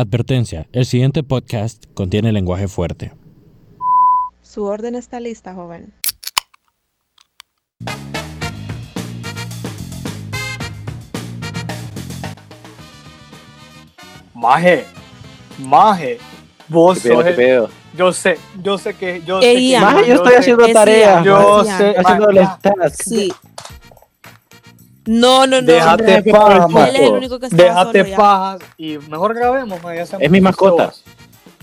Advertencia, 0.00 0.68
el 0.72 0.86
siguiente 0.86 1.24
podcast 1.24 1.84
contiene 1.94 2.30
lenguaje 2.30 2.68
fuerte. 2.68 3.12
Su 4.42 4.62
orden 4.62 4.94
está 4.94 5.18
lista, 5.18 5.54
joven. 5.54 5.92
Maje, 14.34 14.84
maje, 15.58 16.18
vos 16.68 16.98
¿Qué 17.00 17.08
pedo, 17.08 17.14
sos 17.16 17.24
qué 17.24 17.30
el- 17.30 17.36
pedo? 17.36 17.70
Yo 17.96 18.12
sé, 18.12 18.38
yo 18.62 18.78
sé 18.78 18.94
que 18.94 19.22
yo 19.26 19.40
Ey, 19.40 19.70
sé 19.70 19.74
que-. 19.74 19.80
Maje, 19.80 20.06
yo 20.08 20.14
estoy 20.14 20.32
sé- 20.32 20.38
haciendo 20.38 20.68
tarea. 20.72 21.22
Yo 21.24 21.64
sé, 21.64 21.94
haciendo 21.98 22.30
los 22.32 22.58
tasks. 22.60 23.04
Sí. 23.08 23.32
No, 25.08 25.46
no, 25.46 25.62
no. 25.62 25.66
Déjate 25.66 26.04
Déjate 26.04 26.30
paja, 26.30 26.48
paja, 26.48 26.68
ma. 26.68 26.88
Él 26.90 26.96
es 26.96 27.00
el 27.00 27.12
único 27.12 27.40
que 27.40 27.46
está 27.46 27.56
Déjate 27.56 28.04
pajas 28.14 28.60
y 28.76 28.98
mejor 28.98 29.34
grabemos, 29.34 29.82
ma, 29.82 29.94
ya 29.94 30.02
hacemos 30.02 30.22
Es 30.22 30.30
mi 30.30 30.42
mascota. 30.42 30.92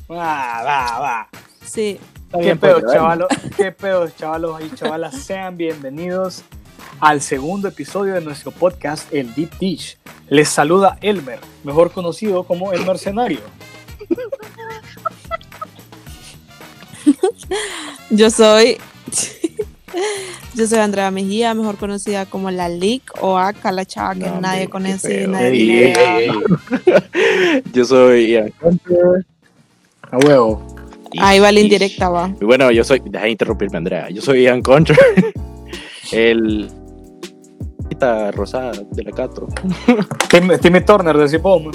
Va, 0.10 0.64
va, 0.64 1.00
va. 1.00 1.30
Sí. 1.64 2.00
Está 2.26 2.40
¿Qué 2.40 2.56
pedo, 2.56 2.80
pues, 2.80 2.92
chavalos? 2.92 3.28
¿Qué 3.56 3.72
pedo, 3.72 4.10
chavalos 4.10 4.62
y 4.64 4.76
chavalas? 4.76 5.22
Sean 5.22 5.58
bienvenidos 5.58 6.42
al 7.00 7.22
segundo 7.22 7.68
episodio 7.68 8.16
de 8.16 8.22
nuestro 8.22 8.50
podcast, 8.50 9.14
El 9.14 9.36
Deep 9.36 9.60
Dish. 9.60 10.00
Les 10.28 10.50
saluda 10.50 10.98
Elmer, 11.02 11.40
mejor 11.64 11.92
conocido 11.92 12.46
como 12.46 12.74
El 12.74 12.84
Mercenario. 12.84 13.42
Yo 18.10 18.32
soy. 18.32 18.80
Yo 20.56 20.68
soy 20.68 20.80
Andrea 20.80 21.12
Mejía, 21.12 21.54
mejor 21.54 21.78
conocida 21.78 22.26
como 22.26 22.50
la 22.52 22.70
Lick 22.70 23.12
o 23.22 23.38
Aka, 23.38 23.72
la 23.72 23.86
chava 23.86 24.14
que 24.14 24.22
No, 24.22 24.40
nadie 24.40 24.70
conoce, 24.70 25.28
nadie 25.28 25.94
Ey, 25.94 26.30
ey. 26.30 27.62
Yo 27.74 27.86
soy 27.86 28.32
Ian. 28.32 28.54
A 30.12 30.18
huevo. 30.18 30.66
Ahí 31.20 31.40
va 31.40 31.52
la 31.52 31.60
indirecta, 31.60 32.10
va. 32.10 32.34
y 32.40 32.46
bueno, 32.46 32.72
yo 32.72 32.84
soy. 32.84 33.02
Deja 33.06 33.26
de 33.26 33.32
interrumpirme, 33.32 33.78
Andrea. 33.78 34.10
Yo 34.10 34.22
soy 34.22 34.44
Ian 34.44 34.62
Contra. 34.62 34.98
El. 36.12 36.70
Esta 37.90 38.32
rosada 38.32 38.74
de 38.92 39.04
la 39.04 39.12
Cato. 39.12 39.48
Timmy, 40.30 40.58
Timmy 40.58 40.82
Turner 40.82 41.18
de 41.18 41.30
Cipoma. 41.30 41.72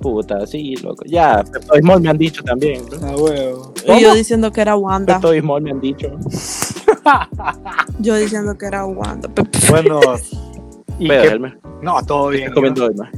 Puta, 0.00 0.46
sí, 0.46 0.76
loco. 0.76 1.04
Ya, 1.06 1.42
Pepto 1.44 1.74
Bismol 1.74 2.00
me 2.00 2.10
han 2.10 2.18
dicho 2.18 2.42
también. 2.42 2.82
¿no? 3.00 3.06
A 3.06 3.16
huevo. 3.16 3.74
Y 3.86 4.02
yo 4.02 4.14
diciendo 4.14 4.52
que 4.52 4.60
era 4.60 4.76
Wanda. 4.76 5.14
Pepto 5.14 5.30
Bismol 5.30 5.62
me 5.62 5.70
han 5.70 5.80
dicho. 5.80 6.10
Yo 7.98 8.16
diciendo 8.16 8.56
que 8.56 8.66
era 8.66 8.84
Wanda. 8.84 9.28
Bueno. 9.68 10.00
¿y. 10.98 11.08
No, 11.82 12.02
todo 12.04 12.28
bien. 12.28 12.48
Estoy 12.48 12.54
comiendo 12.54 12.90
ma. 12.96 13.10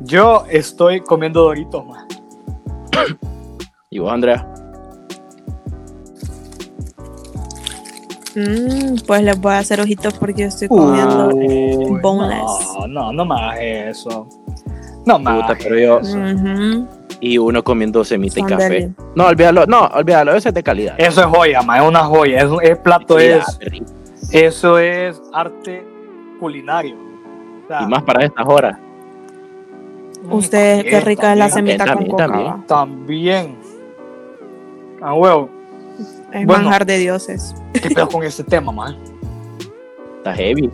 Yo 0.00 0.44
estoy 0.50 1.00
comiendo 1.00 1.42
Doritos, 1.42 1.86
man. 1.86 2.06
¿Y 3.90 3.98
vos, 3.98 4.12
Andrea? 4.12 4.46
Mm, 8.34 8.96
pues 9.06 9.22
les 9.22 9.38
voy 9.40 9.52
a 9.52 9.58
hacer 9.58 9.80
ojitos 9.80 10.14
porque 10.14 10.42
yo 10.42 10.48
estoy 10.48 10.68
comiendo. 10.68 11.28
Uy, 11.28 12.00
boneless. 12.00 12.42
No, 12.78 12.86
no, 12.86 13.12
no 13.12 13.24
me 13.24 13.34
hagas 13.34 13.58
eso. 13.60 14.28
No 15.04 15.18
me 15.18 15.32
Puta, 15.32 15.46
hagas 15.46 15.58
pero 15.62 15.78
yo-. 15.78 16.00
Ujú. 16.00 16.88
Y 17.20 17.38
uno 17.38 17.62
comiendo 17.62 18.04
semita 18.04 18.40
y 18.40 18.42
café. 18.44 18.90
No, 19.14 19.26
olvídalo. 19.26 19.66
No, 19.66 19.82
olvídalo. 19.86 20.34
Ese 20.34 20.48
es 20.48 20.54
de 20.54 20.62
calidad. 20.62 20.94
Eso 20.98 21.20
es 21.20 21.26
joya, 21.26 21.62
man. 21.62 21.82
Es 21.82 21.88
una 21.88 22.00
joya. 22.04 22.42
Es, 22.42 22.50
es 22.62 22.78
plato, 22.78 23.18
Sí, 23.18 23.26
es. 23.26 23.58
Eso 24.32 24.78
es 24.78 25.20
arte 25.32 25.86
culinario. 26.40 26.96
O 27.64 27.68
sea, 27.68 27.82
Y 27.82 27.86
más 27.86 28.02
para 28.02 28.24
estas 28.24 28.46
horas. 28.46 28.76
mm, 30.24 30.32
Ustedes, 30.32 30.84
qué 30.84 30.90
también, 30.90 31.06
rica 31.06 31.32
es 31.32 31.38
la 31.38 31.48
también, 31.48 31.78
semita 31.78 31.94
con 31.96 32.16
también, 32.16 32.50
coca. 32.52 32.64
también. 32.66 33.56
Ah, 35.00 35.14
huevo. 35.14 35.48
Es 36.32 36.46
Bueno. 36.46 36.64
manjar 36.64 36.86
de 36.86 36.98
dioses. 36.98 37.54
¿Qué 37.74 37.90
pedo 37.90 38.08
con 38.08 38.22
este 38.24 38.42
tema, 38.44 38.72
man? 38.72 38.96
Está 40.18 40.34
heavy. 40.34 40.70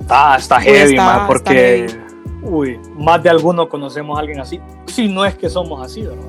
Está, 0.00 0.36
está 0.36 0.56
Uy, 0.58 0.64
heavy, 0.64 0.90
está- 0.94 1.04
man. 1.04 1.14
está 1.16 1.26
Porque. 1.26 1.54
heavy. 1.88 2.00
Uy, 2.42 2.80
más 2.96 3.22
de 3.22 3.28
alguno 3.30 3.68
conocemos 3.68 4.16
a 4.16 4.20
alguien 4.20 4.40
así. 4.40 4.58
Si 4.90 5.08
no 5.08 5.24
es 5.24 5.34
que 5.36 5.48
somos 5.48 5.84
así, 5.84 6.02
¿verdad? 6.02 6.24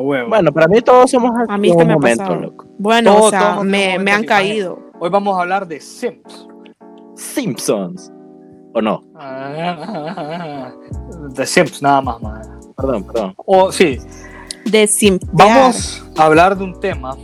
Huevo. 0.00 0.28
Bueno, 0.28 0.52
para 0.52 0.68
mí 0.68 0.80
todos 0.82 1.10
somos 1.10 1.32
así 1.34 1.46
A 1.52 1.56
mí 1.56 1.68
en 1.68 1.72
es 1.72 1.76
que 1.76 1.82
un 1.82 1.88
me 1.88 1.94
momento, 1.94 2.34
loco. 2.34 2.66
Bueno, 2.78 3.12
Todos- 3.14 3.26
o 3.26 3.30
sea, 3.30 3.52
todos 3.54 3.64
me, 3.64 3.94
han 4.12 4.24
caído. 4.24 4.78
Hoy 5.00 5.08
vamos 5.10 5.36
a 5.36 5.40
hablar 5.42 5.66
de 5.66 5.80
Sims. 5.80 6.46
Simpsons. 7.16 8.12
¿O 8.74 8.82
no? 8.82 9.02
De 11.34 11.46
Sims, 11.46 11.82
nada 11.82 12.02
más. 12.02 12.18
Perdón, 12.76 13.04
perdón. 13.04 13.34
O 13.46 13.72
sí, 13.72 13.98
De 14.66 14.86
simpear. 14.86 15.32
vamos 15.34 16.04
a 16.16 16.24
hablar 16.26 16.56
de 16.56 16.64
un 16.64 16.78
tema 16.78 17.16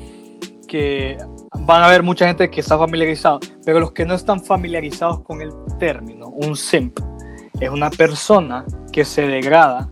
que 0.66 1.18
van 1.60 1.82
a 1.82 1.86
haber 1.86 2.02
mucha 2.02 2.26
gente 2.26 2.50
que 2.50 2.60
está 2.60 2.76
familiarizado, 2.78 3.38
pero 3.64 3.78
los 3.78 3.92
que 3.92 4.04
no 4.06 4.14
están 4.14 4.42
familiarizados 4.42 5.20
con 5.20 5.40
el 5.42 5.52
término, 5.78 6.28
un 6.28 6.56
simp, 6.56 6.98
es 7.60 7.70
una 7.70 7.90
persona 7.90 8.64
que 8.92 9.04
se 9.04 9.26
degrada 9.26 9.88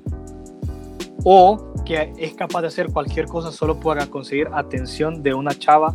o 1.25 1.73
que 1.85 2.13
es 2.19 2.35
capaz 2.35 2.63
de 2.63 2.67
hacer 2.69 2.93
cualquier 2.93 3.27
cosa 3.27 3.53
solo 3.53 3.79
para 3.79 4.07
conseguir 4.07 4.49
atención 4.53 5.23
de 5.23 5.35
una 5.35 5.53
chava, 5.57 5.95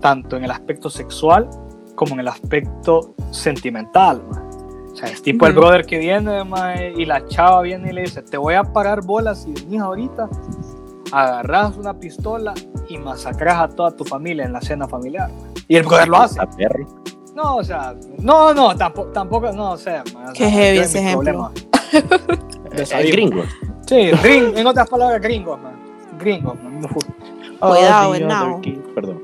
tanto 0.00 0.36
en 0.36 0.44
el 0.44 0.50
aspecto 0.50 0.90
sexual 0.90 1.48
como 1.94 2.14
en 2.14 2.20
el 2.20 2.28
aspecto 2.28 3.14
sentimental. 3.30 4.22
man. 4.30 4.44
O 4.92 4.96
sea, 4.96 5.08
es 5.08 5.22
tipo 5.22 5.46
el 5.46 5.52
Ujú. 5.52 5.60
brother 5.60 5.86
que 5.86 5.98
viene 5.98 6.42
mae, 6.44 6.92
y 6.96 7.04
la 7.04 7.24
chava 7.26 7.62
viene 7.62 7.90
y 7.90 7.92
le 7.92 8.00
dice, 8.02 8.22
te 8.22 8.36
voy 8.36 8.54
a 8.54 8.64
parar 8.64 9.02
bolas 9.04 9.42
si 9.42 9.52
venís 9.52 9.80
ahorita, 9.80 10.28
agarras 11.12 11.76
una 11.76 11.94
pistola 11.94 12.54
y 12.88 12.98
masacras 12.98 13.58
a 13.58 13.68
toda 13.68 13.90
tu 13.92 14.04
familia 14.04 14.44
en 14.44 14.52
la 14.52 14.60
cena 14.60 14.88
familiar. 14.88 15.30
man. 15.30 15.52
Y 15.68 15.76
el 15.76 15.84
brother 15.84 16.08
lo 16.08 16.16
hace. 16.18 16.40
A 16.40 16.46
perro. 16.48 16.86
No, 17.40 17.56
o 17.58 17.62
sea, 17.62 17.94
no, 18.18 18.52
no, 18.52 18.74
tampoco, 18.76 19.10
tampoco 19.10 19.52
no, 19.52 19.70
o 19.72 19.76
sea, 19.76 20.02
o 20.02 20.32
Qué 20.32 20.38
sea, 20.38 20.50
heavy 20.50 20.78
ese 20.78 20.98
ejemplo. 20.98 21.22
problemas. 21.22 21.52
De 22.76 22.82
Es 22.82 22.88
salir. 22.88 23.12
gringo. 23.12 23.42
Sí, 23.86 23.94
gring- 24.22 24.58
en 24.58 24.66
otras 24.66 24.88
palabras, 24.90 25.20
gringos, 25.22 25.56
man. 25.60 25.78
Gringos, 26.18 26.56
man. 26.62 26.80
Cuidado, 27.60 28.56
Oh, 28.56 28.60
kid. 28.60 28.78
Perdón. 28.92 29.22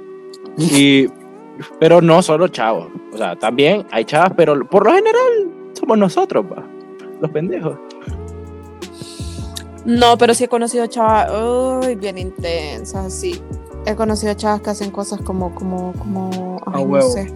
Y, 0.57 1.09
pero 1.81 2.01
no 2.01 2.23
solo 2.23 2.47
chavos. 2.47 2.87
O 3.13 3.17
sea, 3.17 3.35
también 3.37 3.85
hay 3.91 4.05
chavas, 4.05 4.33
pero 4.37 4.65
por 4.69 4.85
lo 4.87 4.93
general 4.95 5.51
somos 5.73 5.99
nosotros, 5.99 6.47
pa. 6.47 6.63
Los 7.21 7.31
pendejos. 7.33 7.77
No, 9.85 10.17
pero 10.17 10.35
sí 10.35 10.45
he 10.45 10.49
conocido 10.49 10.87
chavas, 10.87 11.31
uy, 11.33 11.97
bien 11.97 12.17
intensas, 12.17 13.13
sí. 13.13 13.43
He 13.87 13.95
conocido 13.95 14.33
chavas 14.35 14.63
que 14.63 14.71
hacen 14.71 14.91
cosas 14.91 15.21
como, 15.21 15.55
como, 15.55 15.93
como, 15.93 16.61
ay, 16.67 16.83
A 16.83 16.87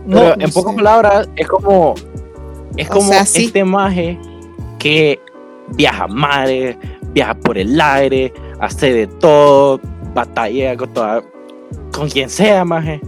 no. 0.06 0.18
Pero 0.20 0.34
en 0.40 0.50
pocas 0.50 0.74
palabras, 0.74 1.28
es 1.36 1.46
como. 1.46 1.94
Es 2.76 2.88
O 2.90 2.94
como 2.94 3.08
sea, 3.08 3.26
sí. 3.26 3.46
este 3.46 3.64
maje 3.64 4.18
que 4.78 5.20
viaja 5.74 6.06
mares, 6.06 6.76
viaja 7.12 7.34
por 7.34 7.58
el 7.58 7.78
aire, 7.80 8.32
hace 8.60 8.92
de 8.92 9.06
todo, 9.06 9.80
batalla 10.14 10.76
con 10.76 10.92
toda. 10.92 11.22
con 11.92 12.08
quien 12.08 12.30
sea, 12.30 12.64
maje. 12.64 13.00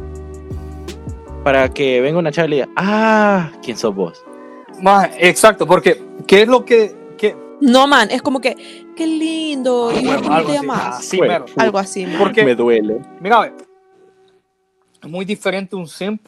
Para 1.44 1.68
que 1.70 2.00
venga 2.02 2.18
una 2.18 2.30
chava 2.30 2.46
y 2.48 2.50
le 2.50 2.56
diga, 2.56 2.68
ah, 2.76 3.50
¿quién 3.62 3.76
sos 3.76 3.94
vos? 3.94 4.22
Man, 4.82 5.10
exacto, 5.18 5.66
porque 5.66 6.02
¿qué 6.26 6.42
es 6.42 6.48
lo 6.48 6.64
que 6.64 6.94
No, 7.60 7.86
man, 7.86 8.08
es 8.10 8.22
como 8.22 8.40
que, 8.40 8.56
qué 8.96 9.06
lindo, 9.06 9.90
y 9.92 10.04
Bueno, 10.04 10.22
¿cómo 10.22 10.34
algo 10.34 10.52
así, 10.72 11.16
Bueno, 11.18 11.32
mero. 11.32 11.44
Algo 11.56 11.78
así, 11.78 12.06
man. 12.06 12.16
Porque- 12.18 12.44
Me 12.44 12.54
duele. 12.54 13.00
Mira, 13.20 13.40
ve, 13.40 13.52
es 15.02 15.08
muy 15.10 15.24
diferente 15.24 15.76
un 15.76 15.86
simp 15.86 16.26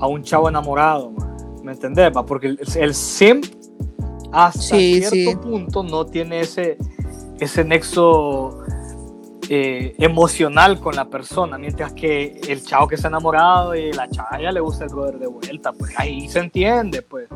a 0.00 0.06
un 0.06 0.22
chavo 0.22 0.48
enamorado, 0.48 1.10
man. 1.10 1.36
¿me 1.62 1.72
entendés? 1.72 2.12
Porque 2.28 2.46
el, 2.48 2.60
el 2.76 2.94
simp 2.94 3.44
hasta 4.32 4.60
Sí, 4.60 5.02
cierto 5.02 5.10
sí. 5.10 5.36
punto 5.42 5.82
no 5.82 6.06
tiene 6.06 6.40
ese, 6.40 6.78
ese 7.40 7.64
nexo 7.64 8.58
eh, 9.48 9.94
emocional 9.98 10.78
con 10.80 10.94
la 10.94 11.06
persona, 11.06 11.58
mientras 11.58 11.92
que 11.92 12.40
el 12.48 12.62
chavo 12.64 12.86
que 12.86 12.94
está 12.96 13.08
enamorado 13.08 13.74
y 13.74 13.92
la 13.92 14.08
chava 14.08 14.40
ya 14.40 14.52
le 14.52 14.60
gusta 14.60 14.84
el 14.84 14.90
brother 14.90 15.18
de 15.18 15.26
vuelta, 15.26 15.72
pues 15.72 15.92
ahí 15.96 16.28
se 16.28 16.38
entiende, 16.40 17.02
pues. 17.02 17.28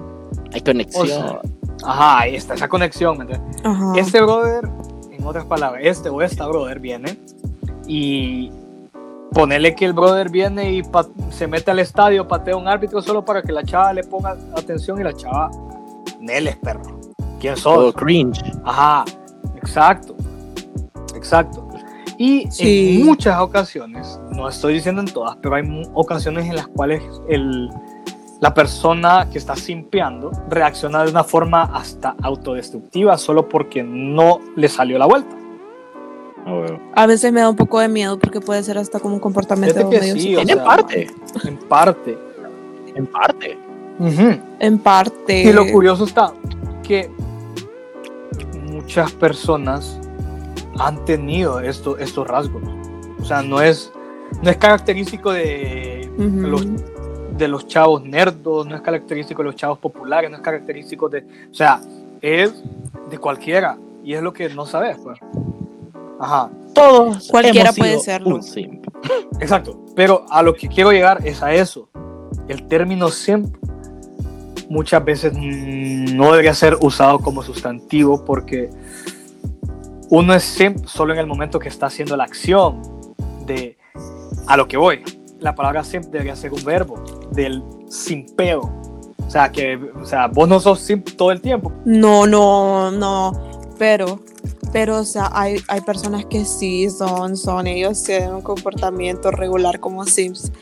Hay 0.53 0.61
conexión. 0.61 1.03
O 1.05 1.07
sea, 1.07 1.41
ajá, 1.85 2.21
ahí 2.21 2.37
está 2.37 2.55
esa 2.55 2.69
conexión, 2.69 3.19
¿me 3.19 3.25
entiendes? 3.25 3.61
Ajá. 3.65 3.93
Este 3.97 4.21
brother, 4.21 4.69
en 5.11 5.27
otras 5.27 5.45
palabras, 5.45 5.83
este 5.85 6.09
o 6.09 6.23
esta 6.23 6.47
brother 6.47 6.79
viene 6.81 7.19
y 7.87 8.51
ponerle 9.33 9.75
que 9.75 9.85
el 9.85 9.93
brother 9.93 10.31
viene 10.31 10.73
y 10.73 10.83
pa- 10.83 11.07
se 11.31 11.47
mete 11.47 11.71
al 11.71 11.79
estadio, 11.79 12.27
patea 12.27 12.55
a 12.55 12.57
un 12.57 12.69
árbitro 12.69 13.01
solo 13.03 13.25
para 13.25 13.43
que 13.43 13.53
la 13.53 13.63
chava 13.63 13.93
le 13.93 14.03
ponga 14.05 14.37
atención 14.57 15.01
y 15.01 15.05
la 15.05 15.13
chava, 15.13 15.51
Neles, 16.21 16.57
perro. 16.57 17.01
¿Quién 17.41 17.55
todo 17.55 17.93
sos? 17.93 17.95
cringe. 17.95 18.43
Ajá, 18.65 19.05
exacto, 19.57 20.15
exacto. 21.15 21.67
Y 22.19 22.51
Sí. 22.51 22.99
en 23.01 23.07
muchas 23.07 23.41
ocasiones, 23.41 24.21
no 24.31 24.47
estoy 24.49 24.75
diciendo 24.75 25.01
en 25.01 25.07
todas, 25.09 25.37
pero 25.41 25.55
hay 25.55 25.63
ocasiones 25.95 26.47
en 26.47 26.57
las 26.57 26.67
cuales 26.69 27.03
el, 27.31 27.71
la 28.41 28.55
persona 28.55 29.29
que 29.31 29.39
está 29.39 29.55
simpeando 29.55 30.31
reacciona 30.49 31.05
de 31.05 31.11
una 31.11 31.25
forma 31.25 31.65
hasta 31.75 32.17
autodestructiva 32.23 33.19
solo 33.19 33.49
porque 33.49 33.83
no 33.83 34.41
le 34.57 34.69
salió 34.69 34.99
la 34.99 35.07
vuelta. 35.07 35.37
Ah. 36.47 36.67
A 36.95 37.07
veces 37.07 37.33
me 37.33 37.41
da 37.41 37.51
un 37.51 37.57
poco 37.57 37.81
de 37.81 37.89
miedo 37.89 38.19
porque 38.19 38.41
puede 38.41 38.63
ser 38.63 38.79
hasta 38.79 38.99
como 38.99 39.15
un 39.15 39.21
comportamiento 39.21 39.89
que 39.91 40.01
sí, 40.01 40.37
o 40.37 40.45
sea, 40.45 40.65
parte, 40.65 41.09
En 41.45 41.57
parte. 41.59 42.19
en 42.95 43.07
parte. 43.07 43.59
Ujú. 43.99 44.39
en 44.59 44.79
parte. 44.79 45.43
Y 45.43 45.53
lo 45.53 45.67
curioso 45.71 46.05
está 46.05 46.33
que 46.83 47.11
muchas 48.71 49.13
personas 49.13 50.01
han 50.79 51.05
tenido 51.05 51.61
esto, 51.61 51.99
estos 51.99 52.27
rasgos. 52.27 52.63
O 53.21 53.25
sea, 53.25 53.43
no 53.43 53.61
es, 53.61 53.93
no 54.43 54.51
es 54.51 54.57
característico 54.57 55.31
de, 55.33 56.11
los, 56.17 56.67
de 57.41 57.49
los 57.49 57.67
chavos 57.67 58.05
nerdos, 58.05 58.67
no 58.67 58.77
es 58.77 58.83
característico 58.83 59.43
de 59.43 59.47
los 59.47 59.57
chavos 59.57 59.79
populares, 59.79 60.31
no 60.31 60.37
es 60.37 60.43
característico 60.43 61.09
de... 61.09 61.25
O 61.51 61.55
sea, 61.55 61.81
es 62.21 62.53
de 63.09 63.19
cualquiera. 63.19 63.79
Y 64.05 64.15
es 64.15 64.23
lo 64.23 64.33
que 64.33 64.49
no 64.51 64.67
sabes, 64.67 64.99
pues. 65.03 65.19
Ajá, 66.21 66.51
Todos 66.75 67.29
Cualquiera 67.29 67.73
puede 67.73 67.99
serlo. 67.99 68.37
un 68.37 68.43
simp. 68.43 68.87
exacto. 69.41 69.85
Pero 69.97 70.27
a 70.31 70.43
lo 70.43 70.55
que 70.55 70.69
quiero 70.69 70.93
llegar 70.93 71.27
es 71.27 71.43
a 71.43 71.53
eso. 71.55 71.89
El 72.47 72.69
término 72.69 73.09
simp 73.09 73.57
muchas 74.69 75.05
veces 75.05 75.33
no 75.35 76.31
debería 76.31 76.55
ser 76.55 76.77
usado 76.81 77.19
como 77.19 77.43
sustantivo 77.43 78.25
porque 78.25 78.71
uno 80.11 80.35
es 80.35 80.45
simp 80.45 80.85
solo 80.87 81.15
en 81.15 81.19
el 81.21 81.27
momento 81.27 81.59
que 81.59 81.69
está 81.69 81.87
haciendo 81.87 82.17
la 82.17 82.25
acción 82.25 82.83
de 83.47 83.79
a 84.47 84.57
lo 84.57 84.69
que 84.69 84.77
voy. 84.77 85.03
La 85.41 85.55
palabra 85.55 85.83
simp 85.83 86.07
debería 86.07 86.37
ser 86.37 86.53
un 86.53 86.63
verbo 86.65 87.03
del 87.33 87.63
simpeo. 87.89 88.71
O 89.27 89.31
sea, 89.31 89.51
que 89.51 89.77
o 90.01 90.05
sea, 90.05 90.27
vos 90.27 90.49
no 90.49 90.61
sos 90.61 90.81
simp 90.81 91.11
todo 91.17 91.31
el 91.31 91.41
tiempo. 91.41 91.73
No, 91.85 92.27
no, 92.27 92.91
no. 92.91 93.33
Pero, 93.79 94.21
pero, 94.73 94.99
o 94.99 95.05
sea, 95.05 95.31
hay, 95.33 95.57
hay 95.69 95.81
personas 95.81 96.27
que 96.27 96.45
sí 96.45 96.91
son, 96.91 97.37
son, 97.37 97.67
ellos 97.67 98.03
tienen 98.03 98.35
un 98.35 98.43
comportamiento 98.43 99.31
regular 99.31 99.81
como 99.81 100.05
Sims. 100.05 100.53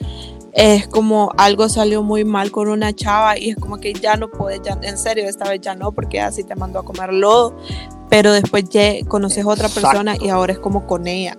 Es 0.52 0.86
como 0.86 1.32
algo 1.36 1.68
salió 1.68 2.02
muy 2.02 2.24
mal 2.24 2.50
con 2.50 2.68
una 2.68 2.92
chava 2.92 3.38
y 3.38 3.50
es 3.50 3.56
como 3.56 3.78
que 3.78 3.92
ya 3.92 4.16
no 4.16 4.30
puedes, 4.30 4.62
ya, 4.62 4.78
en 4.82 4.96
serio, 4.96 5.24
esta 5.24 5.48
vez 5.48 5.60
ya 5.60 5.74
no, 5.74 5.92
porque 5.92 6.20
así 6.20 6.44
te 6.44 6.54
mandó 6.54 6.78
a 6.78 6.84
comer 6.84 7.12
lodo. 7.12 7.56
Pero 8.08 8.32
después 8.32 8.64
ya 8.68 9.04
conoces 9.06 9.44
a 9.44 9.48
otra 9.48 9.68
persona 9.68 10.16
y 10.18 10.28
ahora 10.28 10.52
es 10.52 10.58
como 10.58 10.86
con 10.86 11.06
ella. 11.06 11.36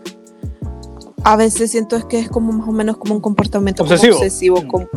A 1.23 1.35
veces 1.35 1.71
siento 1.71 1.95
es 1.95 2.05
que 2.05 2.19
es 2.19 2.29
como 2.29 2.51
más 2.51 2.67
o 2.67 2.71
menos 2.71 2.97
como 2.97 3.13
un 3.15 3.21
comportamiento 3.21 3.83
como 3.83 3.93
Obsesivo. 3.95 4.61
Mm. 4.61 4.67
como, 4.67 4.87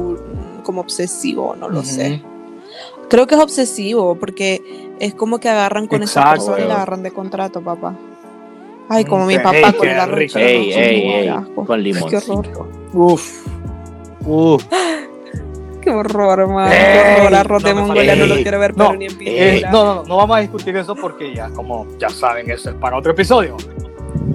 como 0.63 0.81
obsesivo, 0.81 1.57
no 1.57 1.69
lo 1.69 1.83
sé. 1.83 2.23
Creo 3.09 3.27
que 3.27 3.35
es 3.35 3.41
obsesivo 3.41 4.15
porque 4.15 4.95
es 5.01 5.15
como 5.15 5.39
que 5.39 5.49
agarran 5.49 5.87
con 5.87 6.03
esa 6.03 6.31
persona 6.31 6.61
y 6.61 6.67
la 6.69 6.75
agarran 6.77 7.03
de 7.03 7.11
contrato, 7.11 7.61
papá. 7.61 7.95
Ay, 8.89 9.05
como 9.05 9.27
mi 9.27 9.35
Ey, 9.35 9.41
papá 9.41 9.73
qué 9.73 9.79
con 9.79 9.89
el 9.89 9.99
arroz 10.01 10.19
rico. 10.19 10.33
chino, 10.39 10.45
Ey, 10.47 10.73
ey, 10.73 11.03
qué. 11.47 11.55
Con 11.55 11.67
Qué 11.67 11.77
limoncito. 11.79 12.33
horror. 12.35 12.69
Uf. 12.93 13.47
Uf. 14.27 14.65
Qué 15.81 15.91
horror, 15.91 16.49
man. 16.49 16.71
Ey, 16.73 16.79
Qué 16.79 17.21
horror. 17.23 17.35
Arroz 17.35 17.63
no 17.63 17.69
de 17.69 17.75
Mongolia 17.75 18.17
no 18.17 18.27
lo 18.27 18.35
quiero 18.37 18.59
ver, 18.59 18.77
No, 18.77 18.87
pero 18.89 18.99
ni 18.99 19.07
en 19.07 19.17
Eh, 19.21 19.63
no, 19.71 19.85
no, 19.85 19.95
no, 19.97 20.05
no 20.05 20.17
vamos 20.17 20.37
a 20.37 20.41
discutir 20.41 20.77
eso 20.77 20.95
porque 20.95 21.35
ya, 21.35 21.49
como 21.51 21.87
ya 21.99 22.09
saben, 22.09 22.51
eso 22.51 22.71
es 22.71 22.77
para 22.77 22.97
otro 22.97 23.13
episodio. 23.13 23.57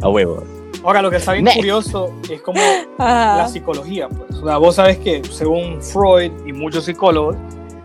A 0.01 0.09
huevo. 0.09 0.43
Ahora, 0.87 1.01
lo 1.01 1.09
que 1.09 1.17
está 1.17 1.33
bien 1.33 1.43
Next. 1.43 1.57
curioso 1.57 2.13
es 2.29 2.41
como 2.41 2.61
Ajá. 2.97 3.35
la 3.39 3.47
psicología, 3.49 4.07
pues. 4.07 4.39
O 4.41 4.45
sea, 4.45 4.55
vos 4.55 4.75
sabes 4.75 4.97
que 4.99 5.21
según 5.25 5.81
Freud 5.81 6.31
y 6.45 6.53
muchos 6.53 6.85
psicólogos, 6.85 7.35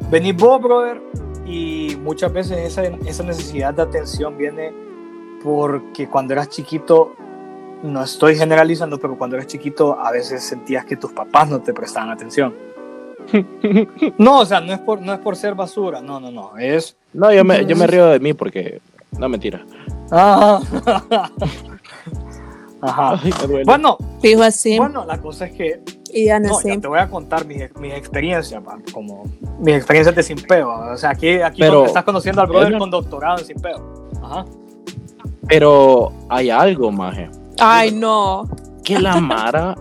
venís 0.08 0.37
vos, 0.37 0.62
brother, 0.62 1.02
y 1.44 1.96
muchas 2.00 2.32
veces 2.32 2.58
esa, 2.58 2.84
esa 2.84 3.25
necesidad 3.25 3.75
de 3.75 3.82
atención 3.82 4.38
viene 4.38 4.72
porque 5.43 6.08
cuando 6.08 6.34
eras 6.34 6.49
chiquito, 6.49 7.16
no 7.82 8.04
estoy 8.04 8.37
generalizando, 8.37 9.00
pero 9.00 9.19
cuando 9.19 9.34
eras 9.34 9.49
chiquito 9.49 9.99
a 9.99 10.12
veces 10.12 10.44
sentías 10.44 10.84
que 10.84 10.96
tus 10.96 11.12
papás 11.12 11.49
no 11.49 11.60
te 11.60 11.75
prestaban 11.75 12.08
atención. 12.10 12.54
No, 14.19 14.40
o 14.40 14.46
sea, 14.46 14.60
no 14.60 14.72
es 14.72 14.78
por, 14.78 15.00
no 15.00 15.12
es 15.12 15.19
por 15.19 15.34
ser 15.34 15.56
basura, 15.56 16.00
no, 16.00 16.20
no, 16.20 16.31
no, 16.31 16.56
es... 16.56 16.96
No, 17.12 17.32
yo 17.32 17.44
me, 17.44 17.66
yo 17.66 17.75
me 17.75 17.88
río 17.88 18.06
de 18.06 18.20
mí 18.20 18.32
porque. 18.32 18.81
No, 19.19 19.28
mentira. 19.28 19.64
Ajá. 20.10 20.60
Ajá. 22.82 23.20
Ay, 23.23 23.32
me 23.40 23.46
duele. 23.46 23.64
Bueno, 23.64 23.96
Fijo 24.20 24.43
así. 24.43 24.76
bueno, 24.76 25.05
la 25.06 25.19
cosa 25.19 25.46
es 25.46 25.52
que 25.52 25.82
y 26.12 26.26
ya 26.26 26.38
no 26.38 26.49
No, 26.50 26.55
sé. 26.56 26.69
ya 26.75 26.81
te 26.81 26.88
voy 26.88 26.99
a 26.99 27.08
contar 27.08 27.46
mis, 27.46 27.75
mis 27.79 27.94
experiencias, 27.94 28.62
pa, 28.62 28.76
como 28.93 29.23
mis 29.61 29.75
experiencias 29.76 30.14
de 30.14 30.23
simpeo. 30.23 30.69
O 30.93 30.96
sea, 30.99 31.11
aquí, 31.11 31.40
aquí 31.40 31.61
Pero- 31.61 31.87
estás 31.87 32.05
conociendo 32.05 32.43
al 32.43 32.49
brother 32.49 32.67
Pero- 32.69 32.79
con 32.81 32.90
doctorado 32.90 33.38
en 33.38 33.44
simpeo. 33.46 34.08
Ajá. 34.23 34.44
Pero 35.49 36.12
hay 36.29 36.50
algo, 36.50 36.90
maje. 36.93 37.31
Ay, 37.58 37.93
no. 37.93 38.49
Que 38.85 38.99
la 38.99 39.17
Mara 39.20 39.75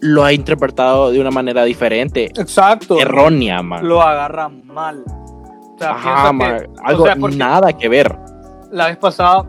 lo 0.00 0.24
ha 0.24 0.32
interpretado 0.32 1.10
de 1.10 1.20
una 1.20 1.30
manera 1.30 1.64
diferente. 1.64 2.26
Exacto. 2.36 2.98
Errónea, 2.98 3.62
man. 3.62 3.86
Lo 3.86 4.02
agarran 4.02 4.66
mal. 4.66 5.04
O 5.06 5.78
sea, 5.78 5.90
Ajá, 5.90 6.32
man. 6.32 6.58
que- 6.60 6.68
Algo 6.84 7.02
o 7.04 7.06
sea, 7.06 7.14
nada 7.14 7.72
que 7.72 7.88
ver. 7.88 8.16
la 8.70 8.86
vez 8.88 8.96
pasada, 8.96 9.44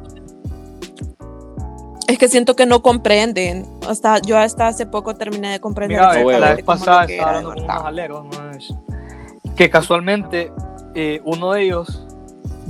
Es 2.08 2.18
que 2.18 2.30
siento 2.30 2.56
que 2.56 2.66
no 2.66 2.82
comprenden. 2.82 3.66
Hasta, 3.88 4.20
yo 4.20 4.38
hasta 4.38 4.68
hace 4.68 4.86
poco 4.86 5.16
terminé 5.16 5.52
de 5.52 5.60
comprender. 5.60 6.00
mira, 6.00 6.40
la 6.40 6.56
vez 6.56 6.64
pasada 6.64 7.06
estaba 7.06 7.30
hablando 7.30 7.54
con 7.54 7.64
unos 7.64 7.86
aleros, 7.86 8.26
¿no? 8.26 9.56
Que 9.56 9.70
casualmente 9.70 10.52
eh, 10.96 11.22
uno 11.26 11.52
de 11.52 11.64
ellos 11.64 12.06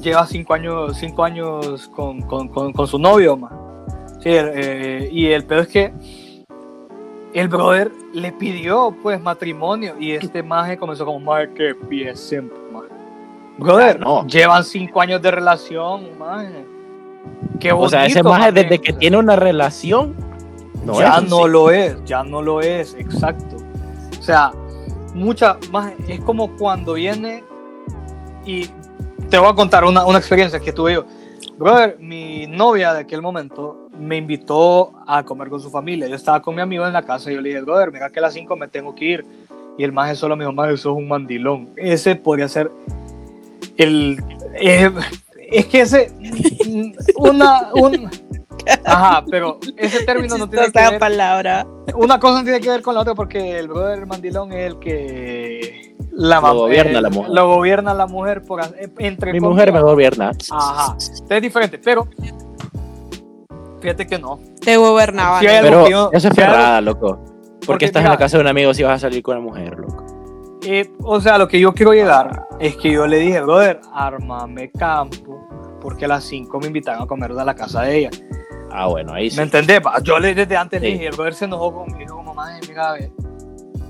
lleva 0.02 0.26
cinco 0.26 0.54
años, 0.54 0.98
cinco 0.98 1.24
años 1.24 1.88
con, 1.90 2.22
con, 2.24 2.48
con, 2.48 2.74
con 2.74 2.88
su 2.88 2.98
novio, 2.98 3.38
man. 3.38 3.52
Sí, 4.22 4.30
eh, 4.34 5.10
y 5.12 5.28
el 5.28 5.44
peor 5.46 5.62
es 5.62 5.68
que 5.68 5.94
el 7.34 7.48
brother 7.48 7.92
le 8.14 8.32
pidió 8.32 8.96
pues 9.04 9.22
matrimonio 9.22 9.96
y 10.00 10.14
este 10.14 10.42
maje 10.42 10.78
comenzó 10.78 11.06
como 11.06 11.20
maje 11.20 11.54
que 11.54 11.76
pie 11.76 12.16
siempre 12.16 12.58
maje". 12.72 12.88
brother 13.60 13.98
Ah, 14.02 14.04
no. 14.04 14.28
llevan 14.28 14.64
cinco 14.64 15.02
años 15.02 15.22
de 15.22 15.30
relación 15.30 16.18
maje 16.18 16.66
qué 17.60 17.72
O 17.72 17.90
sea, 17.90 18.06
ese 18.06 18.22
bonito, 18.22 18.40
maje 18.40 18.52
desde 18.52 18.80
que 18.80 18.94
tiene 18.94 19.18
una 19.18 19.36
relación. 19.36 20.16
No 20.84 21.00
ya 21.00 21.18
es. 21.18 21.30
no 21.30 21.48
lo 21.48 21.72
es 21.72 21.98
ya 22.06 22.24
no 22.24 22.42
lo 22.42 22.62
es 22.62 22.96
exacto. 22.96 23.58
O 24.20 24.24
sea 24.24 24.52
mucha 25.18 25.58
más 25.72 25.94
es 26.08 26.20
como 26.22 26.56
cuando 26.58 26.94
viene 26.94 27.44
y 28.46 28.70
te 29.30 29.38
voy 29.38 29.50
a 29.50 29.54
contar 29.54 29.84
una, 29.84 30.06
una 30.06 30.20
experiencia 30.20 30.60
que 30.60 30.72
tuve 30.72 30.94
yo. 30.94 31.06
Brother 31.58 31.98
mi 32.00 32.46
novia 32.48 32.94
de 32.94 33.02
aquel 33.02 33.22
momento 33.22 33.90
me 33.98 34.18
invitó 34.18 34.94
a 35.08 35.24
comer 35.24 35.50
con 35.50 35.60
su 35.60 35.70
familia. 35.70 36.08
Yo 36.08 36.16
estaba 36.16 36.42
con 36.42 36.56
mi 36.56 36.62
amigo 36.62 36.86
en 36.86 36.94
la 36.94 37.02
casa 37.02 37.32
y 37.32 37.36
yo 37.36 37.42
le 37.42 37.50
dije 37.50 37.62
brother 37.62 37.92
mira 37.92 38.10
que 38.10 38.20
a 38.20 38.22
las 38.22 38.34
5 38.34 38.56
me 38.56 38.68
tengo 38.68 38.94
que 38.96 39.06
ir 39.06 39.26
y 39.78 39.84
el 39.84 39.92
maje 39.92 40.16
solo 40.16 40.36
me 40.36 40.44
dijo 40.44 40.54
maje 40.54 40.78
sos 40.78 40.96
un 40.96 41.08
mandilón. 41.08 41.70
Ese 41.76 42.16
podría 42.16 42.48
ser 42.48 42.72
el 43.78 44.24
eh, 44.56 44.92
es 45.52 45.66
que 45.68 45.82
ese 45.82 46.12
una 47.18 47.70
un 47.74 48.10
ajá 48.86 49.24
pero 49.30 49.60
ese 49.78 50.04
término 50.06 50.38
no 50.38 50.50
tiene 50.50 50.72
que 50.72 50.80
ver 50.80 51.00
palabra. 51.00 51.66
una 51.96 52.20
cosa 52.20 52.40
no 52.40 52.44
tiene 52.44 52.60
que 52.60 52.70
ver 52.70 52.82
con 52.82 52.96
la 52.96 53.02
otra 53.02 53.16
porque 53.16 53.58
el 53.60 53.68
brother 53.68 54.06
mandilón 54.06 54.52
es 54.54 54.68
el 54.74 54.80
que 54.80 55.96
la 56.12 56.42
Lo 56.42 56.54
gobierna 56.56 56.98
el- 56.98 57.04
la 57.04 57.10
mujer. 57.12 57.32
Lo 57.32 57.48
gobierna 57.48 57.94
la 57.94 58.08
mujer 58.08 58.42
por 58.44 58.62
ha- 58.62 58.72
entre 58.98 59.34
Mi 59.34 59.40
comillas. 59.40 59.54
mujer 59.56 59.72
me 59.74 59.82
gobierna. 59.82 60.32
Ajá. 60.52 60.96
Es 60.98 61.42
diferente, 61.42 61.78
pero 61.78 62.08
fíjate 63.82 64.08
que 64.08 64.18
no. 64.18 64.40
Te 64.60 64.78
gobernaban. 64.78 65.46
Algo 65.46 65.86
Pero 65.86 66.12
eso 66.14 66.28
es 66.30 66.34
ferrada, 66.34 66.82
loco. 66.82 67.20
Porque, 67.20 67.66
Porque 67.68 67.86
estás 67.86 68.04
en 68.04 68.10
la 68.10 68.18
casa 68.18 68.38
de 68.38 68.42
un 68.42 68.48
amigo 68.48 68.74
si 68.74 68.82
vas 68.82 68.96
a 68.96 69.00
salir 69.08 69.22
con 69.22 69.36
la 69.36 69.42
mujer, 69.42 69.78
loco. 69.78 70.07
Eh, 70.70 70.92
o 71.02 71.22
sea, 71.22 71.38
lo 71.38 71.48
que 71.48 71.62
yo 71.62 71.74
quiero 71.74 71.94
llegar 71.94 72.46
es 72.60 72.76
que 72.76 72.92
yo 72.92 73.08
le 73.08 73.20
dije, 73.20 73.40
brother, 73.40 73.80
armame 73.94 74.70
campo, 74.70 75.48
porque 75.80 76.04
a 76.04 76.10
las 76.10 76.26
5 76.26 76.60
me 76.60 76.68
invitaron 76.68 77.04
a 77.04 77.08
comer 77.08 77.32
a 77.32 77.46
la 77.46 77.56
casa 77.56 77.84
de 77.84 78.00
ella. 78.00 78.10
Ah, 78.70 78.88
bueno, 78.88 79.14
ahí 79.14 79.30
sí. 79.30 79.38
¿Me 79.38 79.44
entendés? 79.44 79.80
Yo 80.04 80.20
le, 80.20 80.36
desde 80.36 80.58
antes 80.58 80.82
le 80.82 80.88
dije, 80.88 81.08
el 81.08 81.16
brother 81.16 81.36
se 81.36 81.46
enojó 81.46 81.74
conmigo, 81.74 82.18
como, 82.18 82.34
madre, 82.34 82.60
mira, 82.68 82.92
ve, 82.92 83.10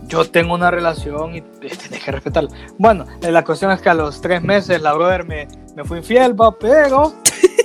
yo 0.03 0.29
tengo 0.29 0.53
una 0.53 0.69
relación 0.69 1.35
y 1.35 1.41
tienes 1.41 2.03
que 2.03 2.11
respetarla. 2.11 2.51
Bueno, 2.77 3.05
eh, 3.23 3.31
la 3.31 3.43
cuestión 3.43 3.71
es 3.71 3.81
que 3.81 3.89
a 3.89 3.95
los 3.95 4.21
tres 4.21 4.43
meses 4.43 4.79
la 4.79 4.93
brother 4.93 5.25
me, 5.25 5.47
me 5.75 5.83
fue 5.83 5.97
infiel, 5.97 6.35
pa, 6.35 6.51
pero 6.51 7.11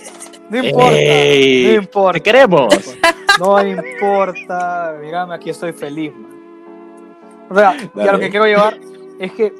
no 0.48 0.56
importa, 0.64 0.98
Ey, 0.98 1.66
no 1.66 1.82
importa. 1.82 2.12
Te 2.14 2.22
queremos. 2.22 2.96
No 3.38 3.62
importa, 3.66 4.94
mírame, 5.02 5.34
aquí 5.34 5.50
estoy 5.50 5.72
feliz, 5.72 6.14
man. 6.14 6.32
O 7.50 7.54
sea, 7.54 7.76
y 7.76 8.00
a 8.00 8.04
lo 8.04 8.12
Dale. 8.12 8.20
que 8.20 8.30
quiero 8.30 8.46
llevar 8.46 8.78
es 9.24 9.32
que, 9.32 9.54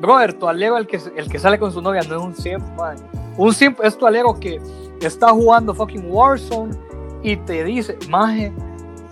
brother, 0.00 0.32
tu 0.34 0.48
alero, 0.48 0.76
el 0.76 0.86
que, 0.86 1.00
el 1.16 1.28
que 1.28 1.38
sale 1.38 1.58
con 1.58 1.72
su 1.72 1.80
novia, 1.82 2.02
no 2.08 2.16
es 2.16 2.22
un 2.22 2.34
simp, 2.34 2.62
man. 2.76 2.96
Un 3.36 3.52
simp 3.52 3.80
es 3.82 3.96
tu 3.96 4.06
alero 4.06 4.34
que 4.38 4.60
está 5.00 5.28
jugando 5.30 5.74
fucking 5.74 6.04
Warzone 6.10 6.74
y 7.22 7.36
te 7.36 7.64
dice, 7.64 7.98
maje, 8.08 8.52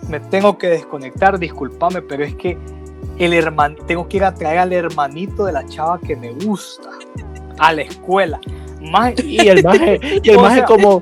me 0.09 0.19
tengo 0.19 0.57
que 0.57 0.67
desconectar, 0.67 1.37
discúlpame, 1.39 2.01
pero 2.01 2.23
es 2.23 2.35
que 2.35 2.57
el 3.17 3.33
herman, 3.33 3.75
tengo 3.87 4.07
que 4.07 4.17
ir 4.17 4.23
a 4.23 4.33
traer 4.33 4.59
al 4.59 4.73
hermanito 4.73 5.45
de 5.45 5.51
la 5.53 5.65
chava 5.65 5.99
que 5.99 6.15
me 6.15 6.33
gusta 6.33 6.89
a 7.59 7.71
la 7.73 7.81
escuela. 7.83 8.39
Maje, 8.81 9.15
Y 9.25 9.47
el 9.47 9.63
maje, 9.63 9.99
y 10.23 10.29
el 10.29 10.37
maje 10.37 10.55
sea- 10.57 10.65
como, 10.65 11.01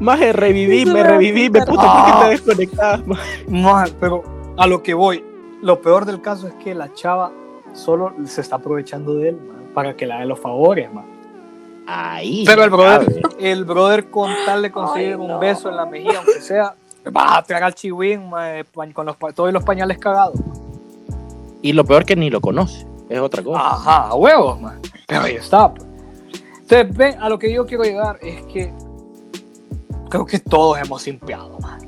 maje, 0.00 0.32
reviví, 0.32 0.86
me 0.86 1.02
reviví, 1.02 1.50
me 1.50 1.60
puta, 1.60 1.72
¿por 1.72 1.78
Ah. 1.82 2.14
qué 2.20 2.24
te 2.24 2.30
desconectas? 2.30 3.06
maje? 3.06 3.44
maje, 3.48 3.92
pero 4.00 4.22
a 4.56 4.66
lo 4.66 4.82
que 4.82 4.94
voy, 4.94 5.24
lo 5.62 5.80
peor 5.80 6.04
del 6.06 6.20
caso 6.20 6.48
es 6.48 6.54
que 6.54 6.74
la 6.74 6.92
chava 6.94 7.32
solo 7.74 8.12
se 8.26 8.40
está 8.40 8.56
aprovechando 8.56 9.14
de 9.14 9.30
él 9.30 9.36
maje, 9.36 9.60
para 9.74 9.96
que 9.96 10.06
le 10.06 10.12
haga 10.14 10.24
los 10.24 10.38
favores. 10.38 10.92
maje. 10.92 11.08
Ahí. 11.86 12.44
Pero 12.46 12.62
el 12.64 12.70
brother, 12.70 13.20
cabe. 13.22 13.50
el 13.50 13.64
brother 13.64 14.10
con 14.10 14.30
tal 14.46 14.62
de 14.62 14.70
conseguir 14.70 15.08
Ay, 15.08 15.14
un 15.14 15.26
no. 15.28 15.38
beso 15.38 15.68
en 15.70 15.76
la 15.76 15.86
mejilla, 15.86 16.18
aunque 16.18 16.40
sea, 16.40 16.74
va 17.16 17.38
a 17.38 17.42
traer 17.42 17.64
al 17.64 17.74
chihuín 17.74 18.30
con 18.92 19.06
los, 19.06 19.16
todos 19.34 19.52
los 19.52 19.64
pañales 19.64 19.98
cagados. 19.98 20.38
Y 21.62 21.72
lo 21.72 21.84
peor 21.84 22.04
que 22.04 22.14
ni 22.16 22.30
lo 22.30 22.40
conoce, 22.40 22.86
es 23.08 23.18
otra 23.20 23.42
cosa. 23.42 23.60
Ajá, 23.60 24.08
a 24.08 24.14
huevos, 24.14 24.60
man. 24.60 24.80
Pero 25.06 25.22
ahí 25.22 25.34
está. 25.34 25.72
pues. 25.74 25.86
Entonces, 26.60 26.96
ven, 26.96 27.20
a 27.20 27.28
lo 27.28 27.38
que 27.38 27.52
yo 27.52 27.66
quiero 27.66 27.82
llegar 27.82 28.18
es 28.22 28.42
que 28.44 28.72
creo 30.08 30.24
que 30.24 30.38
todos 30.38 30.78
hemos 30.78 31.02
simpiado, 31.02 31.58
man. 31.58 31.80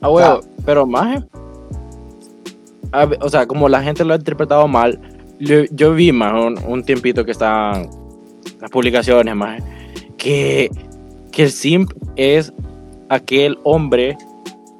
Ah, 0.00 0.08
huevo, 0.10 0.40
pero 0.64 0.86
maje. 0.86 1.24
A 2.92 3.08
o 3.20 3.28
sea, 3.28 3.46
como 3.46 3.68
la 3.68 3.82
gente 3.82 4.04
lo 4.04 4.12
ha 4.12 4.16
interpretado 4.16 4.68
mal, 4.68 5.00
yo, 5.40 5.64
yo 5.72 5.94
vi 5.94 6.12
más 6.12 6.32
un, 6.34 6.58
un 6.66 6.84
tiempito 6.84 7.24
que 7.24 7.32
estaban 7.32 7.88
las 8.60 8.70
publicaciones, 8.70 9.34
más 9.34 9.62
que, 10.16 10.70
que 11.32 11.44
el 11.44 11.50
simp 11.50 11.90
es 12.16 12.52
aquel 13.08 13.58
hombre 13.64 14.16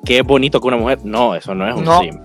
que 0.04 0.18
es 0.18 0.24
bonito 0.24 0.60
con 0.60 0.74
una 0.74 0.82
mujer. 0.82 1.00
No, 1.04 1.34
eso 1.34 1.54
no 1.54 1.68
es 1.68 1.74
un 1.74 1.84
No. 1.84 2.00
simp. 2.00 2.20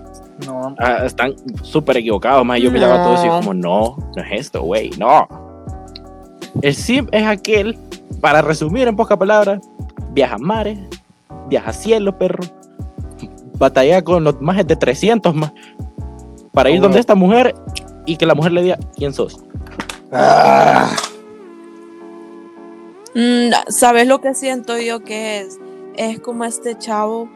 No. 0.46 0.74
Ah, 0.78 1.02
están 1.04 1.34
súper 1.62 1.96
equivocados, 1.96 2.44
más 2.44 2.60
yo 2.60 2.70
miraba 2.70 3.02
todo 3.02 3.14
eso 3.14 3.26
y 3.26 3.28
No. 3.28 3.36
como, 3.38 3.54
no, 3.54 3.96
no 4.14 4.22
es 4.22 4.40
esto, 4.40 4.62
güey, 4.62 4.90
no. 4.98 5.26
El 6.62 6.74
simp 6.74 7.08
es 7.12 7.26
aquel, 7.26 7.76
para 8.20 8.40
resumir 8.40 8.86
en 8.86 8.94
pocas 8.94 9.18
palabras, 9.18 9.60
viaja 10.12 10.36
a 10.36 10.38
mares, 10.38 10.78
viaja 11.48 11.70
a 11.70 11.72
cielo, 11.72 12.16
perro, 12.18 12.44
batalla 13.58 14.02
con 14.02 14.24
los 14.24 14.40
más 14.40 14.64
de 14.66 14.76
300 14.76 15.34
más, 15.34 15.52
para 16.52 16.70
ir 16.70 16.78
Oh. 16.78 16.82
donde 16.82 17.00
esta 17.00 17.14
mujer 17.14 17.54
y 18.06 18.16
que 18.16 18.26
la 18.26 18.34
mujer 18.34 18.52
le 18.52 18.62
diga, 18.62 18.78
¿quién 18.96 19.12
sos? 19.12 19.40
Ah, 20.12 20.90
Mm, 23.14 23.50
¿Sabes 23.68 24.06
lo 24.06 24.20
que 24.20 24.34
siento 24.34 24.78
yo 24.78 25.00
que 25.00 25.40
es? 25.40 25.58
Es 25.96 26.20
como 26.20 26.44
este 26.44 26.78
chavo 26.78 27.28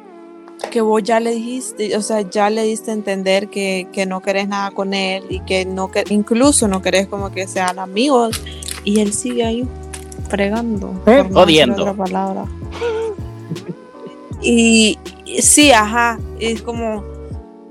que 0.70 0.80
vos 0.80 1.02
ya 1.02 1.18
le 1.18 1.32
dijiste, 1.32 1.96
o 1.96 2.02
sea, 2.02 2.20
ya 2.20 2.50
le 2.50 2.62
diste 2.62 2.92
a 2.92 2.94
entender 2.94 3.48
que, 3.48 3.88
que 3.92 4.06
no 4.06 4.20
querés 4.20 4.46
nada 4.46 4.70
con 4.70 4.94
él 4.94 5.24
y 5.28 5.40
que 5.40 5.64
no 5.64 5.90
que 5.90 6.04
incluso 6.10 6.68
no 6.68 6.82
querés 6.82 7.08
como 7.08 7.32
que 7.32 7.48
sean 7.48 7.80
amigos 7.80 8.40
y 8.84 9.00
él 9.00 9.12
sigue 9.12 9.44
ahí 9.44 9.66
fregando. 10.28 10.92
Eh, 11.06 11.24
Odiando. 11.34 11.82
otra 11.82 11.94
palabra. 11.94 12.44
Y 14.44 14.98
sí, 15.40 15.72
ajá, 15.72 16.18
es 16.38 16.62
como, 16.62 17.04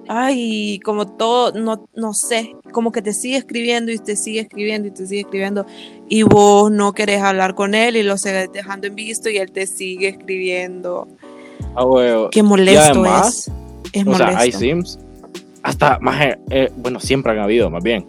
ay, 0.08 0.80
como 0.80 1.08
todo, 1.08 1.52
no, 1.54 1.88
no 1.96 2.14
sé, 2.14 2.56
como 2.72 2.92
que 2.92 3.02
te 3.02 3.14
sigue 3.14 3.38
escribiendo 3.38 3.92
y 3.92 3.98
te 4.00 4.16
sigue 4.16 4.40
escribiendo 4.42 4.88
y 4.88 4.92
te 4.92 5.06
sigue 5.06 5.22
escribiendo 5.22 5.66
y 6.10 6.24
vos 6.24 6.72
no 6.72 6.94
querés 6.94 7.22
hablar 7.22 7.56
con 7.56 7.76
él 7.76 7.98
y 7.98 8.04
lo 8.04 8.18
sigues 8.18 8.52
dejando 8.52 8.88
en 8.88 8.96
visto 8.96 9.30
y 9.30 9.38
él 9.38 9.52
te 9.52 9.68
sigue 9.68 10.10
escribiendo. 10.10 11.08
Ah, 11.76 11.86
huevo. 11.86 12.30
Qué 12.30 12.44
molesto 12.44 12.82
además, 12.82 13.48
es. 13.48 14.02
Es 14.02 14.08
O 14.08 14.16
sea, 14.16 14.38
hay 14.38 14.52
sims, 14.52 15.00
hasta 15.64 16.00
más, 16.00 16.38
eh, 16.50 16.72
bueno, 16.78 17.00
siempre 17.00 17.32
han 17.32 17.40
habido, 17.40 17.70
más 17.70 17.84
bien. 17.84 18.06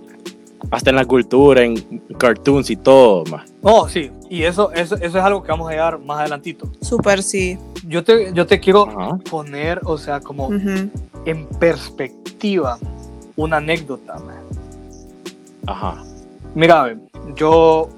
Hasta 0.71 0.91
en 0.91 0.97
la 0.97 1.05
cultura, 1.05 1.63
en 1.63 1.77
cartoons 2.19 2.71
y 2.71 2.77
todo, 2.77 3.25
más. 3.25 3.53
Oh, 3.63 3.89
sí. 3.89 4.11
Y 4.33 4.45
eso, 4.45 4.73
eso, 4.73 4.95
eso 4.95 5.19
es 5.19 5.25
algo 5.25 5.43
que 5.43 5.51
vamos 5.51 5.69
a 5.69 5.73
llegar 5.73 5.99
más 5.99 6.21
adelantito. 6.21 6.67
Súper 6.81 7.23
sí. 7.23 7.59
Yo 7.87 8.03
te, 8.03 8.33
yo 8.33 8.47
te 8.47 8.61
quiero 8.61 8.89
Ajá. 8.89 9.19
poner, 9.31 9.79
o 9.85 9.99
sea, 9.99 10.21
como 10.21 10.49
en 11.27 11.47
perspectiva 11.61 12.79
una 13.37 13.59
anécdota, 13.59 14.15
man. 14.21 14.41
Ajá. 15.67 16.03
Mira, 16.55 16.85
ve, 16.85 16.97
yo, 17.37 17.91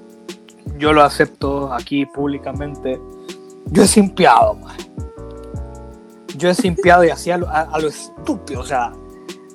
yo 0.77 0.91
lo 0.91 1.03
acepto 1.03 1.73
aquí 1.73 2.05
públicamente. 2.05 2.99
Yo 3.67 3.83
he 3.83 3.87
simpiado, 3.87 4.55
man. 4.55 4.75
Yo 6.35 6.49
he 6.49 6.53
simpiado 6.53 7.05
y 7.05 7.11
hacía 7.11 7.37
lo- 7.37 7.47
a, 7.47 7.61
a 7.61 7.79
lo 7.79 7.87
estúpido, 7.87 8.59
o 8.59 8.65
sea, 8.65 8.91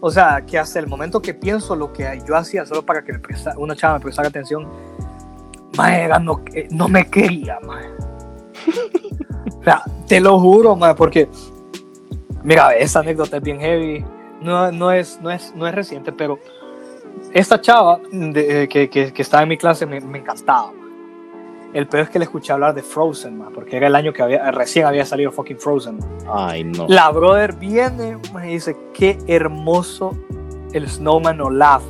o 0.01 0.11
sea, 0.11 0.47
que 0.47 0.59
hasta 0.59 0.79
el 0.79 0.87
momento 0.87 1.21
que 1.21 1.35
pienso 1.35 1.77
lo 1.77 1.93
que 1.93 2.23
yo 2.27 2.35
hacía 2.37 2.65
solo 2.65 2.87
para 2.87 3.05
que 3.05 3.13
me 3.13 3.19
presta- 3.19 3.55
una 3.59 3.77
chava 3.77 3.99
me 3.99 4.01
prestara 4.01 4.29
atención, 4.29 4.67
mae, 5.77 6.03
era 6.05 6.19
no, 6.19 6.43
no 6.71 6.89
me 6.89 7.07
quería, 7.09 7.59
mae. 7.67 7.87
o 9.59 9.63
sea, 9.63 9.83
te 10.07 10.21
lo 10.21 10.39
juro, 10.41 10.77
mae, 10.77 10.95
porque, 10.95 11.29
mira, 12.43 12.75
esa 12.75 13.01
anécdota 13.01 13.39
es 13.39 13.43
bien 13.43 13.61
heavy, 13.61 14.05
no, 14.41 14.71
no, 14.73 14.91
es, 14.93 15.21
no, 15.23 15.31
es, 15.31 15.55
no 15.55 15.67
es 15.67 15.75
reciente, 15.75 16.13
pero 16.13 16.39
esta 17.33 17.61
chava 17.61 18.01
de- 18.11 18.63
eh, 18.65 18.69
que, 18.69 18.89
que, 18.89 19.13
que 19.13 19.23
estaba 19.23 19.43
en 19.43 19.49
mi 19.51 19.57
clase 19.59 19.87
me, 19.87 20.01
me 20.01 20.19
encantaba. 20.19 20.73
El 21.73 21.87
peor 21.87 22.03
es 22.05 22.11
que 22.11 22.19
le 22.19 22.25
escuché 22.25 22.53
hablar 22.53 22.75
de 22.75 22.83
Frozen, 22.83 23.39
porque 23.55 23.77
era 23.77 23.87
el 23.87 23.95
año 23.95 24.13
que 24.13 24.23
había, 24.23 24.51
recién 24.51 24.87
había 24.87 25.07
salido 25.07 25.31
fucking 25.31 25.57
Frozen. 25.59 26.01
Ay, 26.29 26.65
no. 26.65 26.87
La 26.89 27.11
brother 27.13 27.55
viene 27.55 28.19
y 28.43 28.47
dice, 28.49 28.77
qué 28.93 29.17
hermoso 29.29 30.11
el 30.73 30.89
Snowman 30.89 31.41
Olaf. 31.41 31.85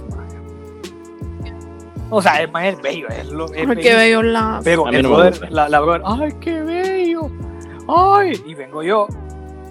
Ma". 2.11 2.17
O 2.17 2.23
sea, 2.23 2.43
es 2.43 2.51
más 2.53 2.65
es 2.65 2.81
bello, 2.83 3.09
es 3.09 3.27
lo, 3.31 3.47
es 3.53 3.69
Ay, 3.69 3.77
qué 3.77 3.95
bello 3.95 4.23
la. 4.23 4.61
Pero 4.65 4.87
el 4.89 5.03
no 5.03 5.11
brother, 5.11 5.51
la, 5.53 5.69
la 5.69 5.81
brother, 5.81 6.03
ay, 6.05 6.33
qué 6.41 6.61
bello. 6.63 7.31
Ay, 7.89 8.41
y 8.47 8.55
vengo 8.55 8.83
yo 8.83 9.07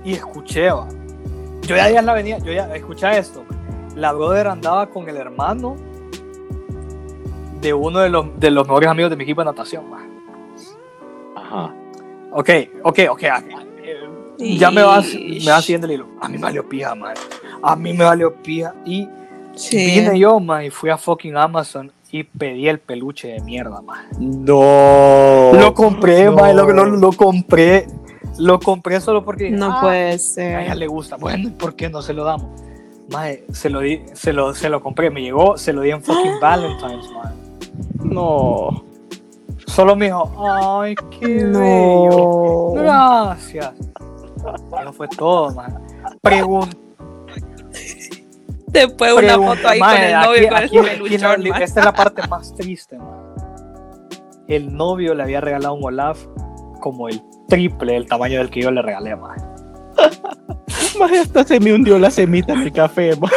y 0.03 0.13
escuché, 0.13 0.69
va. 0.72 0.88
Yo 1.62 1.75
ya, 1.75 1.89
ya 1.91 2.01
la 2.01 2.13
venía, 2.13 2.38
yo 2.39 2.51
ya, 2.51 2.74
escucha 2.75 3.17
esto. 3.17 3.43
La 3.96 4.12
brother 4.13 4.48
andaba 4.48 4.88
con 4.88 5.08
el 5.10 5.17
hermano 5.17 5.75
de 7.62 7.74
uno 7.74 8.00
de 8.00 8.10
los, 8.10 8.39
de 8.39 8.51
los 8.51 8.65
mejores 8.67 8.89
amigos 8.89 9.10
de 9.12 9.17
mi 9.17 9.24
equipo 9.24 9.41
de 9.41 9.46
natación, 9.46 9.86
va. 9.91 10.00
Ajá. 11.36 11.74
Ok, 12.31 12.50
ok, 12.84 13.00
ok. 13.12 13.24
ah, 13.31 13.41
Ya 14.38 14.72
me 14.72 14.84
vas, 14.84 15.13
me 15.13 15.51
vas 15.51 15.65
siguiendo 15.65 15.88
el 15.88 15.93
hilo. 15.93 16.08
A 16.22 16.27
mí 16.29 16.38
me 16.38 16.43
valió 16.43 16.67
pija, 16.67 16.96
man. 16.96 17.13
A 17.62 17.75
mí 17.75 17.93
me 17.93 18.03
valió 18.05 18.34
pija. 18.34 18.74
Y 18.86 19.08
Sí. 19.55 19.75
vine 19.77 20.17
yo, 20.17 20.39
man, 20.39 20.63
y 20.63 20.69
fui 20.69 20.89
a 20.89 20.98
fucking 20.98 21.36
Amazon 21.36 21.91
y 22.11 22.23
pedí 22.23 22.67
el 22.67 22.79
peluche 22.79 23.27
de 23.29 23.41
mierda, 23.41 23.81
man. 23.81 24.07
No. 24.19 25.51
Lo 25.53 25.73
compré, 25.73 26.25
no. 26.25 26.33
mae, 26.33 26.53
lo, 26.53 26.67
lo- 26.71 26.85
lo 26.85 27.11
compré. 27.13 27.85
Lo 28.37 28.59
compré 28.59 29.01
solo 29.01 29.23
porque 29.25 29.49
No 29.51 29.71
ah, 29.77 29.81
puede 29.81 29.97
a 30.05 30.07
ella 30.13 30.17
ser. 30.17 30.77
le 30.77 30.87
gusta. 30.87 31.17
Bueno, 31.17 31.49
¿y 31.49 31.51
¿por 31.51 31.75
qué 31.75 31.89
no 31.89 32.01
se 32.01 32.13
lo 32.13 32.23
damos? 32.23 32.47
Mae, 33.11 33.43
se 33.51 33.69
lo 33.69 33.79
di, 33.81 34.01
se 34.13 34.33
lo, 34.33 34.53
se 34.53 34.69
lo 34.69 34.81
compré, 34.81 35.09
me 35.09 35.21
llegó, 35.21 35.57
se 35.57 35.73
lo 35.73 35.81
di 35.81 35.91
en 35.91 36.01
fucking 36.01 36.39
Valentine's, 36.41 37.11
mae. 37.11 37.33
No. 38.03 38.83
Solo 39.67 39.95
me 39.95 40.05
dijo, 40.05 40.31
ay, 40.81 40.95
qué 41.19 41.43
bello. 41.45 42.71
Gracias. 42.73 43.71
Eso 44.81 44.93
fue 44.93 45.07
todo, 45.09 45.51
mae. 45.53 45.69
Pregun 46.21 46.69
Después 48.71 49.13
una 49.13 49.21
pregunta, 49.21 49.55
foto 49.55 49.67
ahí 49.69 49.79
con 49.79 49.89
el 49.91 50.15
aquí- 50.15 50.27
novio 50.27 50.47
con 50.49 50.57
aquí- 50.57 50.77
el 50.77 50.85
aquí 50.85 50.89
peluchón. 50.89 51.43
no. 51.43 51.55
Esta 51.55 51.79
es 51.79 51.85
la 51.85 51.93
parte 51.93 52.27
más 52.27 52.53
triste, 52.55 52.97
mae. 52.97 53.19
El 54.47 54.75
novio 54.75 55.13
le 55.13 55.23
había 55.23 55.41
regalado 55.41 55.73
un 55.75 55.83
Olaf 55.85 56.19
como 56.81 57.07
el 57.09 57.21
triple 57.47 57.93
del 57.93 58.07
tamaño 58.07 58.39
del 58.39 58.49
que 58.49 58.61
yo 58.61 58.71
le 58.71 58.81
regalé, 58.81 59.15
mae. 59.15 59.38
Más 60.99 61.11
hasta 61.11 61.43
se 61.45 61.59
me 61.59 61.73
hundió 61.73 61.97
la 61.99 62.09
semita 62.11 62.53
en 62.53 62.61
el 62.61 62.71
café, 62.71 63.15
ma. 63.15 63.29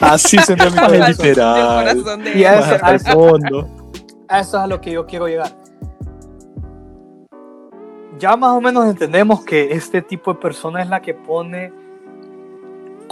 Así 0.00 0.38
se 0.38 0.56
me 0.56 0.64
corazón. 0.70 1.06
literal. 1.08 2.04
De 2.24 2.30
Y 2.38 2.44
ese- 2.44 2.46
hasta 2.46 2.90
el 2.90 3.00
fondo. 3.00 3.68
A 4.28 4.40
eso 4.40 4.56
es 4.58 4.62
a 4.64 4.66
lo 4.66 4.80
que 4.80 4.92
yo 4.92 5.06
quiero 5.06 5.26
llegar. 5.28 5.50
Ya 8.18 8.36
más 8.36 8.50
o 8.50 8.60
menos 8.60 8.86
entendemos 8.86 9.44
que 9.44 9.72
este 9.72 10.00
tipo 10.02 10.32
de 10.34 10.40
persona 10.40 10.82
es 10.82 10.88
la 10.88 11.00
que 11.02 11.14
pone 11.14 11.72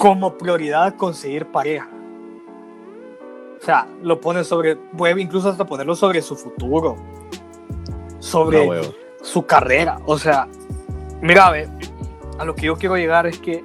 como 0.00 0.38
prioridad 0.38 0.97
conseguir 0.97 1.45
pareja. 1.45 1.87
O 3.61 3.62
sea, 3.62 3.87
lo 4.02 4.19
pone 4.19 4.45
sobre, 4.45 4.76
puede 4.76 5.21
incluso 5.21 5.50
hasta 5.50 5.66
ponerlo 5.66 5.95
sobre 5.95 6.23
su 6.23 6.37
futuro, 6.37 6.97
sobre 8.19 8.66
No, 8.66 8.83
su 9.21 9.45
carrera. 9.45 10.00
O 10.07 10.16
sea, 10.16 10.49
mira, 11.21 11.50
ve, 11.50 11.69
a 12.38 12.47
lo 12.47 12.54
que 12.54 12.64
yo 12.64 12.76
quiero 12.76 12.97
llegar 12.97 13.26
es 13.26 13.38
que 13.40 13.62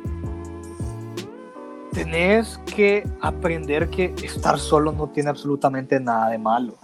tenés 1.94 2.60
que 2.76 3.08
aprender 3.22 3.90
que 3.90 4.14
estar 4.22 4.60
solo 4.60 4.92
no 4.92 5.08
tiene 5.08 5.30
absolutamente 5.30 6.02
nada 6.02 6.32
de 6.32 6.38
malo. 6.38 6.76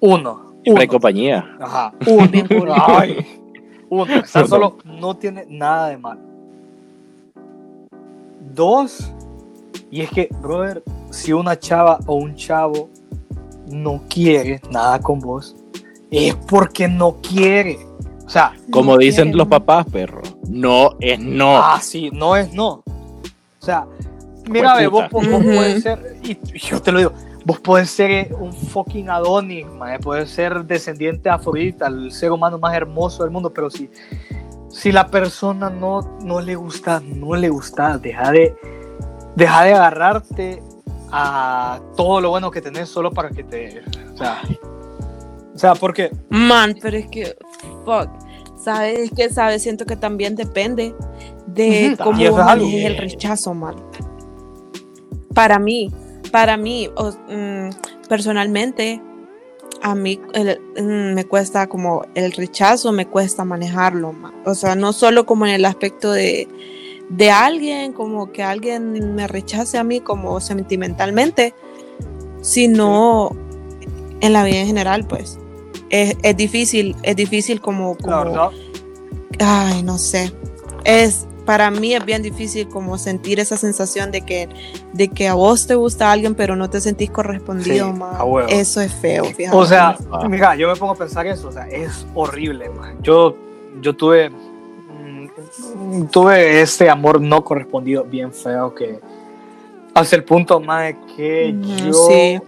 Uno. 0.00 0.56
Siempre 0.64 0.82
hay 0.82 0.88
uno. 0.88 0.92
compañía. 0.92 1.56
Ajá. 1.60 1.92
Uno. 2.08 2.26
Cool. 2.48 2.72
Ay. 2.88 3.40
Uno. 3.88 4.12
Estar 4.16 4.48
solo 4.48 4.78
no 4.84 5.16
tiene 5.16 5.46
nada 5.48 5.90
de 5.90 5.96
malo. 5.96 6.31
Dos, 8.54 9.12
y 9.90 10.00
es 10.02 10.10
que, 10.10 10.28
brother, 10.40 10.82
si 11.10 11.32
una 11.32 11.58
chava 11.58 11.98
o 12.06 12.16
un 12.16 12.34
chavo 12.34 12.90
no 13.66 14.02
quiere 14.08 14.60
nada 14.70 15.00
con 15.00 15.20
vos, 15.20 15.56
es 16.10 16.34
porque 16.34 16.88
no 16.88 17.16
quiere. 17.22 17.78
O 18.24 18.28
sea, 18.28 18.54
Como 18.70 18.92
No 18.92 18.98
dicen 18.98 19.36
los 19.36 19.48
papás, 19.48 19.86
perro. 19.90 20.22
No 20.48 20.90
es 21.00 21.18
no. 21.18 21.58
ah, 21.58 21.78
sí, 21.80 22.10
no 22.12 22.36
es 22.36 22.52
no. 22.52 22.82
O 23.62 23.64
sea, 23.64 23.86
mira, 24.48 24.76
ve, 24.76 24.86
vos, 24.86 25.04
vos 25.10 25.24
puedes 25.26 25.82
ser, 25.82 26.16
y 26.22 26.36
yo 26.58 26.80
te 26.80 26.92
lo 26.92 26.98
digo, 26.98 27.12
vos 27.44 27.60
puedes 27.60 27.90
ser 27.90 28.10
eh, 28.10 28.30
un 28.38 28.52
fucking 28.52 29.08
Adonis, 29.08 29.66
puedes 30.02 30.30
ser 30.30 30.64
descendiente 30.64 31.24
de 31.24 31.30
Afrodita, 31.30 31.86
el 31.86 32.12
ser 32.12 32.32
humano 32.32 32.58
más 32.58 32.74
hermoso 32.74 33.22
del 33.22 33.32
mundo, 33.32 33.52
pero 33.52 33.70
si, 33.70 33.88
si 34.72 34.90
la 34.90 35.06
persona 35.08 35.70
no, 35.70 36.00
no 36.22 36.40
le 36.40 36.56
gusta, 36.56 37.00
no 37.00 37.34
le 37.36 37.50
gusta, 37.50 37.98
deja 37.98 38.32
de, 38.32 38.56
deja 39.36 39.64
de 39.64 39.74
agarrarte 39.74 40.62
a 41.10 41.80
todo 41.96 42.20
lo 42.20 42.30
bueno 42.30 42.50
que 42.50 42.62
tenés 42.62 42.88
solo 42.88 43.12
para 43.12 43.30
que 43.30 43.44
te. 43.44 43.82
O 44.14 44.16
sea, 44.16 44.42
o 45.54 45.58
sea 45.58 45.74
porque. 45.74 46.10
Man, 46.30 46.74
pero 46.80 46.96
es 46.96 47.06
que, 47.08 47.36
fuck, 47.84 48.08
¿sabes? 48.58 48.98
Es 48.98 49.10
que, 49.10 49.28
¿sabes? 49.28 49.62
Siento 49.62 49.84
que 49.84 49.96
también 49.96 50.34
depende 50.36 50.94
de 51.46 51.96
cómo 52.02 52.20
es 52.20 52.32
manejes 52.32 52.84
el 52.86 52.96
rechazo, 52.96 53.52
man. 53.52 53.76
Para 55.34 55.58
mí, 55.58 55.90
para 56.30 56.56
mí, 56.56 56.88
mm, 57.28 57.68
personalmente, 58.08 59.02
a 59.82 59.94
mí 59.94 60.20
el- 60.34 60.60
mm, 60.80 61.14
me 61.14 61.24
cuesta 61.26 61.66
como 61.68 62.04
el 62.14 62.32
rechazo, 62.32 62.92
me 62.92 63.06
cuesta 63.06 63.44
manejarlo, 63.44 64.12
man. 64.12 64.32
O 64.46 64.54
sea, 64.54 64.74
no 64.74 64.92
solo 64.92 65.26
como 65.26 65.44
en 65.46 65.52
el 65.52 65.64
aspecto 65.64 66.12
de, 66.12 66.48
de 67.08 67.30
alguien, 67.30 67.92
como 67.92 68.30
que 68.32 68.42
alguien 68.42 69.14
me 69.14 69.26
rechace 69.26 69.78
a 69.78 69.84
mí 69.84 70.00
como 70.00 70.40
sentimentalmente, 70.40 71.54
sino 72.40 73.36
en 74.20 74.32
la 74.32 74.44
vida 74.44 74.58
en 74.60 74.66
general, 74.66 75.06
pues. 75.06 75.38
Es, 75.90 76.16
es 76.22 76.36
difícil, 76.36 76.96
es 77.02 77.16
difícil 77.16 77.60
como, 77.60 77.96
La 78.00 78.04
como 78.04 78.24
verdad, 78.24 78.50
ay, 79.40 79.82
no 79.82 79.98
sé. 79.98 80.32
Es 80.84 81.26
para 81.44 81.70
mí 81.70 81.94
es 81.94 82.04
bien 82.04 82.22
difícil 82.22 82.68
como 82.68 82.98
sentir 82.98 83.40
esa 83.40 83.56
sensación 83.56 84.10
de 84.10 84.22
que 84.22 84.48
de 84.92 85.08
que 85.08 85.28
a 85.28 85.34
vos 85.34 85.66
te 85.66 85.74
gusta 85.74 86.10
alguien 86.12 86.34
pero 86.34 86.56
no 86.56 86.70
te 86.70 86.80
sentís 86.80 87.10
correspondido, 87.10 87.92
Sí, 87.92 87.98
man. 87.98 88.16
Eso 88.48 88.80
es 88.80 88.92
feo, 88.92 89.24
fíjate. 89.24 89.56
O 89.56 89.66
sea, 89.66 89.96
Ah. 90.10 90.28
mira, 90.28 90.54
yo 90.56 90.68
me 90.68 90.76
pongo 90.76 90.92
a 90.92 90.96
pensar 90.96 91.26
eso, 91.26 91.48
o 91.48 91.52
sea, 91.52 91.68
es 91.68 92.06
horrible, 92.14 92.68
man. 92.70 92.96
Yo, 93.02 93.36
yo 93.80 93.94
tuve, 93.94 94.30
mm, 94.30 96.04
tuve 96.10 96.60
este 96.62 96.88
amor 96.88 97.20
no 97.20 97.42
correspondido 97.44 98.04
bien 98.04 98.32
feo 98.32 98.74
que 98.74 99.00
hasta 99.94 100.16
el 100.16 100.24
punto, 100.24 100.60
más 100.60 100.94
que 101.16 101.54
yo 101.84 101.92
sí. 102.08 102.40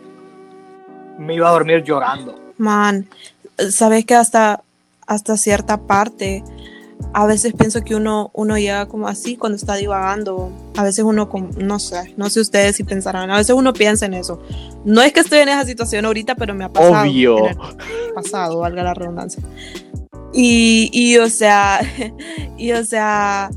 me 1.18 1.34
iba 1.34 1.48
a 1.48 1.52
dormir 1.52 1.82
llorando. 1.82 2.38
Man, 2.56 3.06
sabes 3.70 4.04
que 4.06 4.14
hasta 4.14 4.62
hasta 5.06 5.36
cierta 5.36 5.76
parte 5.76 6.42
a 7.14 7.26
veces 7.26 7.54
pienso 7.56 7.83
que 7.83 7.94
uno 7.94 8.30
uno 8.35 8.59
llega 8.59 8.87
como 8.87 9.06
así 9.06 9.37
cuando 9.37 9.54
está 9.56 9.76
divagando. 9.76 10.50
A 10.76 10.83
veces 10.83 11.04
uno 11.04 11.28
como, 11.28 11.49
no 11.56 11.78
sé, 11.78 12.12
no 12.16 12.28
sé 12.28 12.40
ustedes 12.40 12.75
si 12.75 12.83
pensarán, 12.83 13.30
a 13.30 13.37
veces 13.37 13.54
uno 13.54 13.73
piensa 13.73 14.06
en 14.06 14.14
eso. 14.14 14.42
No 14.85 15.00
es 15.00 15.12
que 15.12 15.21
estoy 15.21 15.38
en 15.38 15.49
esa 15.49 15.64
situación 15.64 16.04
ahorita, 16.06 16.35
pero 16.35 16.54
me 16.54 16.64
ha 16.64 16.73
pasado. 16.73 17.02
Obvio. 17.02 17.37
pasado, 18.14 18.59
valga 18.59 18.83
la 18.83 18.94
redundancia. 18.94 19.40
Y, 20.33 20.90
y 20.92 21.16
o 21.18 21.30
sea, 21.30 21.80
y 22.59 22.73
o 22.73 22.85
sea, 22.85 23.49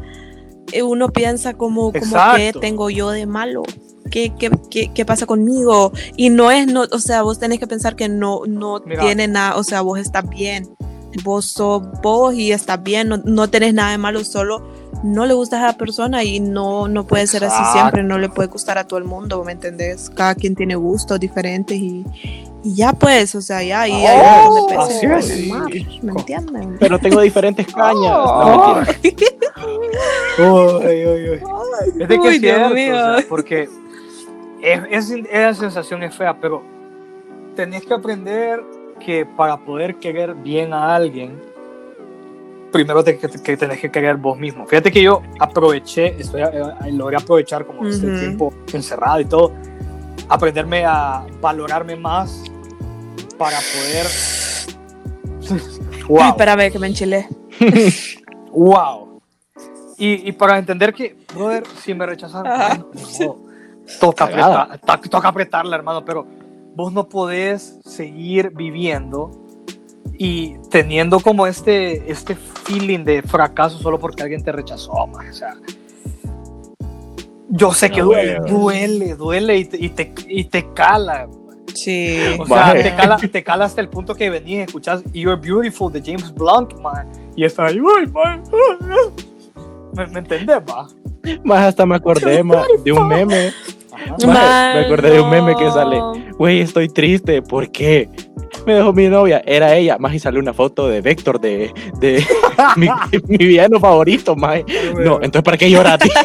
eh, 0.72 0.84
uno 0.84 1.10
piensa 1.10 1.56
como, 1.56 1.92
como 1.92 2.16
qué 2.36 2.54
tengo 2.62 2.92
yo 2.92 3.10
de 3.10 3.26
malo. 3.26 3.64
¿Qué, 4.12 4.34
qué, 4.38 4.52
qué, 4.70 4.92
qué 4.94 5.04
pasa 5.04 5.26
conmigo? 5.26 5.92
Y 6.16 6.30
no 6.30 6.52
es, 6.52 6.68
no, 6.68 6.84
o 6.92 7.00
sea, 7.00 7.24
vos 7.24 7.40
tenés 7.40 7.60
que 7.60 7.68
pensar 7.68 7.96
que 7.96 8.08
no, 8.08 8.42
no 8.48 8.82
Mira. 8.86 9.02
tiene 9.02 9.28
nada, 9.28 9.58
o 9.58 9.64
sea, 9.64 9.82
vos 9.82 10.00
estás 10.00 10.30
bien. 10.30 10.70
Vos 11.24 11.46
sos 11.46 11.84
vos 12.02 12.34
y 12.36 12.52
estás 12.52 12.82
bien, 12.84 13.08
no, 13.10 13.17
no 13.17 13.50
tenés 13.50 13.74
nada 13.74 13.91
de 13.91 13.98
malo, 13.98 14.24
solo 14.24 14.62
no 15.04 15.26
le 15.26 15.34
gustas 15.34 15.62
a 15.62 15.67
la 15.67 15.74
persona 15.78 16.24
y 16.24 16.39
no, 16.39 16.88
no 16.88 17.06
puede 17.06 17.28
ser 17.28 17.43
así 17.43 17.56
Exacto. 17.56 17.80
siempre, 17.80 18.04
no 18.04 18.17
le 18.17 18.30
puede 18.30 18.48
gustar 18.50 18.78
a 18.78 18.86
todo 18.88 18.98
el 19.00 19.06
mundo, 19.06 19.43
¿me 19.43 19.52
entendés? 19.52 20.10
Cada 20.10 20.34
quien 20.36 20.56
tiene 20.56 20.76
gustos 20.76 21.20
diferentes 21.20 21.78
y, 21.78 22.04
y 22.63 22.74
ya 22.76 22.93
pues, 22.93 23.36
o 23.36 23.41
sea, 23.41 23.62
ya, 23.63 23.88
y 23.88 23.91
hay 23.93 24.48
un 24.48 24.54
montón 24.54 24.67
de 24.70 24.78
Oh, 24.78 24.82
así 24.82 25.06
es. 25.06 25.48
mar, 25.48 25.70
¿me 26.02 26.12
entienden? 26.13 26.78
Pero 26.80 26.98
tengo 27.00 27.22
diferentes 27.22 27.67
cañas. 27.74 28.12
Oh. 28.12 28.82
No. 30.39 30.80
Uy, 30.80 31.06
uy, 31.06 31.30
uy. 31.30 31.39
Es 32.00 32.08
de 32.08 32.08
que 32.08 32.20
Uy, 32.20 32.36
es 32.36 32.39
cierto, 32.41 32.74
o 32.74 32.76
sea, 32.76 33.26
porque 33.30 33.70
es, 34.62 34.82
es- 34.89 35.26
esa 35.32 35.54
sensación 35.54 36.04
es 36.04 36.15
fea, 36.15 36.38
pero 36.39 36.62
tenés 37.56 37.86
que 37.86 37.93
aprender 37.93 38.63
que 38.99 39.25
para 39.25 39.57
poder 39.57 39.95
querer 39.95 40.33
bien 40.36 40.73
a 40.73 40.95
alguien, 40.95 41.39
primero 42.71 43.03
te, 43.03 43.17
que, 43.17 43.27
que 43.29 43.57
tenés 43.57 43.79
que 43.79 43.89
querer 43.91 44.17
vos 44.17 44.38
mismo. 44.38 44.65
Fíjate 44.67 44.91
que 44.91 45.01
yo 45.01 45.21
aproveché, 45.39 46.15
estoy, 46.19 46.41
eh, 46.41 46.91
logré 46.91 47.17
aprovechar 47.17 47.65
como 47.65 47.88
este 47.88 48.07
Ujú. 48.07 48.19
tiempo 48.19 48.53
encerrado 48.73 49.19
y 49.19 49.25
todo, 49.25 49.53
aprenderme 50.29 50.86
a 50.86 51.25
valorarme 51.41 51.95
más 51.95 52.43
para 53.38 53.57
poder... 53.60 54.05
Ay, 55.49 56.03
wow. 56.07 56.29
espérame 56.29 56.71
que 56.71 56.79
me 56.79 56.88
enchilé. 56.88 57.27
Wow. 58.51 59.21
Y, 59.99 60.29
y 60.29 60.31
para 60.31 60.57
entender 60.57 60.91
que, 60.91 61.15
brother, 61.36 61.63
si 61.83 61.93
me 61.93 62.07
rechazaron, 62.07 62.51
no, 63.19 63.36
toca, 63.99 64.23
apretar, 64.25 64.79
to- 64.79 65.10
toca 65.10 65.27
apretarla, 65.27 65.75
hermano, 65.75 66.03
pero 66.03 66.25
vos 66.78 66.94
no 66.94 67.10
podés 67.10 67.80
seguir 67.84 68.52
viviendo 68.52 69.32
y 70.16 70.60
teniendo 70.70 71.20
como 71.20 71.48
este, 71.48 72.10
este 72.12 72.36
feeling 72.36 73.04
de 73.04 73.24
fracaso 73.24 73.80
solo 73.80 74.00
porque 74.00 74.22
alguien 74.22 74.44
te 74.44 74.52
rechazó, 74.52 75.08
man. 75.08 75.28
O 75.28 75.34
sea, 75.34 75.56
yo 77.50 77.74
sé 77.74 77.90
que 77.90 78.02
duele, 78.02 78.40
duele, 78.48 79.16
duele 79.16 79.58
y 79.58 79.66
te, 79.66 79.78
y 79.84 79.90
te, 79.90 80.13
y 80.28 80.44
te 80.44 80.72
cala. 80.74 81.28
Sí. 81.74 82.20
O 82.38 82.46
sea, 82.46 82.74
te 82.74 82.96
cala, 82.96 83.18
te 83.18 83.44
cala 83.44 83.66
hasta 83.66 83.82
el 83.82 83.90
punto 83.90 84.13
que 84.13 84.30
venís 84.30 84.58
y 84.58 84.62
escuchás 84.62 85.04
You're 85.13 85.42
Beautiful 85.42 85.92
de 85.92 86.00
James 86.00 86.32
Blunt, 86.32 86.80
man. 86.80 87.10
Y 87.36 87.44
está 87.44 87.66
ahí, 87.66 87.82
uy, 87.82 88.06
man. 88.06 88.44
¿Me, 89.96 90.06
me 90.06 90.20
entendés, 90.20 90.58
va? 90.58 90.88
Más 91.44 91.63
hasta 91.63 91.88
me 91.88 91.96
acordé 91.96 92.44
ma, 92.44 92.63
de 92.84 92.92
un 92.92 93.08
meme. 93.08 93.52
Maje, 94.26 94.80
me 94.80 94.86
acordé 94.86 95.12
de 95.12 95.22
un 95.22 95.30
meme 95.30 95.56
que 95.56 95.70
sale. 95.72 96.02
Güey, 96.38 96.62
estoy 96.62 96.89
triste. 96.89 97.41
¿Por 97.41 97.72
qué? 97.72 98.10
Me 98.65 98.76
dejó 98.76 98.93
mi 98.93 99.08
novia. 99.08 99.41
Era 99.46 99.76
ella. 99.76 99.98
Más 100.00 100.13
y 100.13 100.20
sale 100.20 100.39
una 100.39 100.54
foto 100.54 100.88
de 100.88 101.02
Vector 101.02 101.39
de, 101.39 101.74
de 102.00 102.26
mi, 102.76 102.88
mi 103.28 103.38
villano 103.38 103.80
favorito, 103.80 104.36
más. 104.36 104.62
No, 104.96 105.15
entonces 105.15 105.43
¿para 105.43 105.58
qué 105.58 105.70
lloraste? 105.70 106.10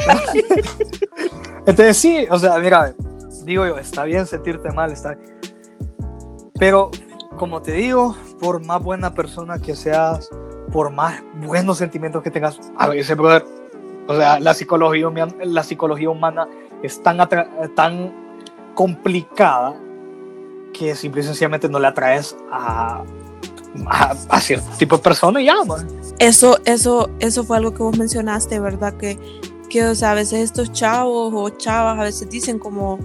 Entonces 1.66 1.96
sí, 1.96 2.26
o 2.28 2.38
sea, 2.38 2.58
mira, 2.58 2.92
digo 3.44 3.66
yo, 3.66 3.78
está 3.78 4.04
bien 4.04 4.26
sentirte 4.26 4.70
mal, 4.72 4.90
está 4.90 5.16
Pero, 6.58 6.90
como 7.38 7.62
te 7.62 7.72
digo, 7.72 8.16
por 8.40 8.64
más 8.64 8.82
buena 8.82 9.14
persona 9.14 9.60
que 9.60 9.76
seas, 9.76 10.28
por 10.72 10.90
más 10.90 11.22
buenos 11.36 11.78
sentimientos 11.78 12.22
que 12.22 12.32
tengas, 12.32 12.58
a 12.76 12.88
veces, 12.88 13.16
brother, 13.16 13.44
o 14.08 14.16
sea, 14.16 14.40
la 14.40 14.54
psicología, 14.54 15.08
la 15.44 15.62
psicología 15.62 16.10
humana 16.10 16.48
es 16.82 17.02
tan, 17.02 17.18
tan 17.74 18.12
complicada 18.74 19.74
que 20.72 20.94
simple 20.94 21.20
y 21.20 21.24
sencillamente 21.24 21.68
no 21.68 21.78
le 21.78 21.86
atraes 21.88 22.34
a, 22.50 23.02
a, 23.86 24.14
a 24.28 24.40
cierto 24.40 24.66
tipo 24.78 24.96
de 24.96 25.02
persona 25.02 25.40
y 25.40 25.46
ya, 25.46 25.62
man. 25.64 25.86
Eso, 26.18 26.58
eso, 26.64 27.10
eso 27.20 27.44
fue 27.44 27.58
algo 27.58 27.72
que 27.74 27.82
vos 27.82 27.96
mencionaste, 27.98 28.58
¿verdad? 28.58 28.94
Que, 28.94 29.18
que, 29.68 29.84
o 29.84 29.94
sea, 29.94 30.12
a 30.12 30.14
veces 30.14 30.40
estos 30.40 30.72
chavos 30.72 31.32
o 31.34 31.48
chavas 31.50 31.98
a 31.98 32.02
veces 32.04 32.28
dicen 32.30 32.58
como, 32.58 32.98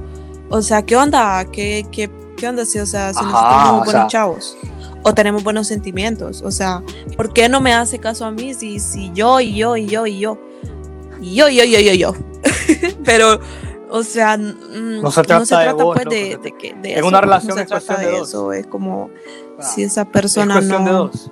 o 0.49 0.61
sea, 0.61 0.81
¿qué 0.85 0.95
onda? 0.95 1.43
¿Qué, 1.51 1.85
qué, 1.91 2.09
qué 2.37 2.47
onda 2.47 2.65
si, 2.65 2.79
o 2.79 2.85
sea, 2.85 3.13
si 3.13 3.19
Ajá, 3.19 3.29
nosotros 3.31 3.61
somos 3.67 3.85
buenos 3.85 3.91
sea- 3.91 4.07
chavos? 4.07 4.57
O 5.03 5.13
tenemos 5.13 5.43
buenos 5.43 5.67
sentimientos, 5.67 6.41
o 6.41 6.51
sea, 6.51 6.83
¿por 7.15 7.31
qué 7.31 7.47
no 7.47 7.61
me 7.61 7.73
hace 7.73 7.97
caso 7.99 8.25
a 8.25 8.31
mí 8.31 8.53
si, 8.53 8.79
si 8.79 9.11
yo 9.13 9.39
y 9.39 9.55
yo 9.55 9.77
y 9.77 9.85
yo 9.87 10.05
y 10.05 10.19
yo? 10.19 10.37
Y 11.21 11.35
yo, 11.35 11.47
yo, 11.47 11.63
yo, 11.63 11.79
yo, 11.79 11.93
yo. 11.93 12.13
Pero, 13.05 13.39
o 13.89 14.03
sea, 14.03 14.37
mm, 14.37 15.01
No 15.01 15.11
se 15.11 15.21
trata 15.23 15.59
de 15.59 15.73
vos, 15.73 15.95
pues 15.95 16.05
loco, 16.05 16.15
de, 16.15 16.31
se- 16.31 16.37
de 16.37 16.51
que 16.57 16.73
de 16.73 16.91
en 16.93 16.97
eso, 16.99 17.07
una 17.07 17.17
no 17.17 17.21
relación 17.21 17.53
se 17.57 17.61
es 17.63 17.67
trata 17.67 17.85
cuestión 17.85 18.11
de 18.11 18.17
dos. 18.19 18.27
eso, 18.29 18.53
es 18.53 18.67
como 18.67 19.09
Ah, 19.59 19.63
si 19.63 19.83
esa 19.83 20.01
es 20.01 20.07
persona 20.07 20.53
cuestión 20.55 20.85
de 20.85 20.91
no, 20.91 20.97
dos. 20.97 21.31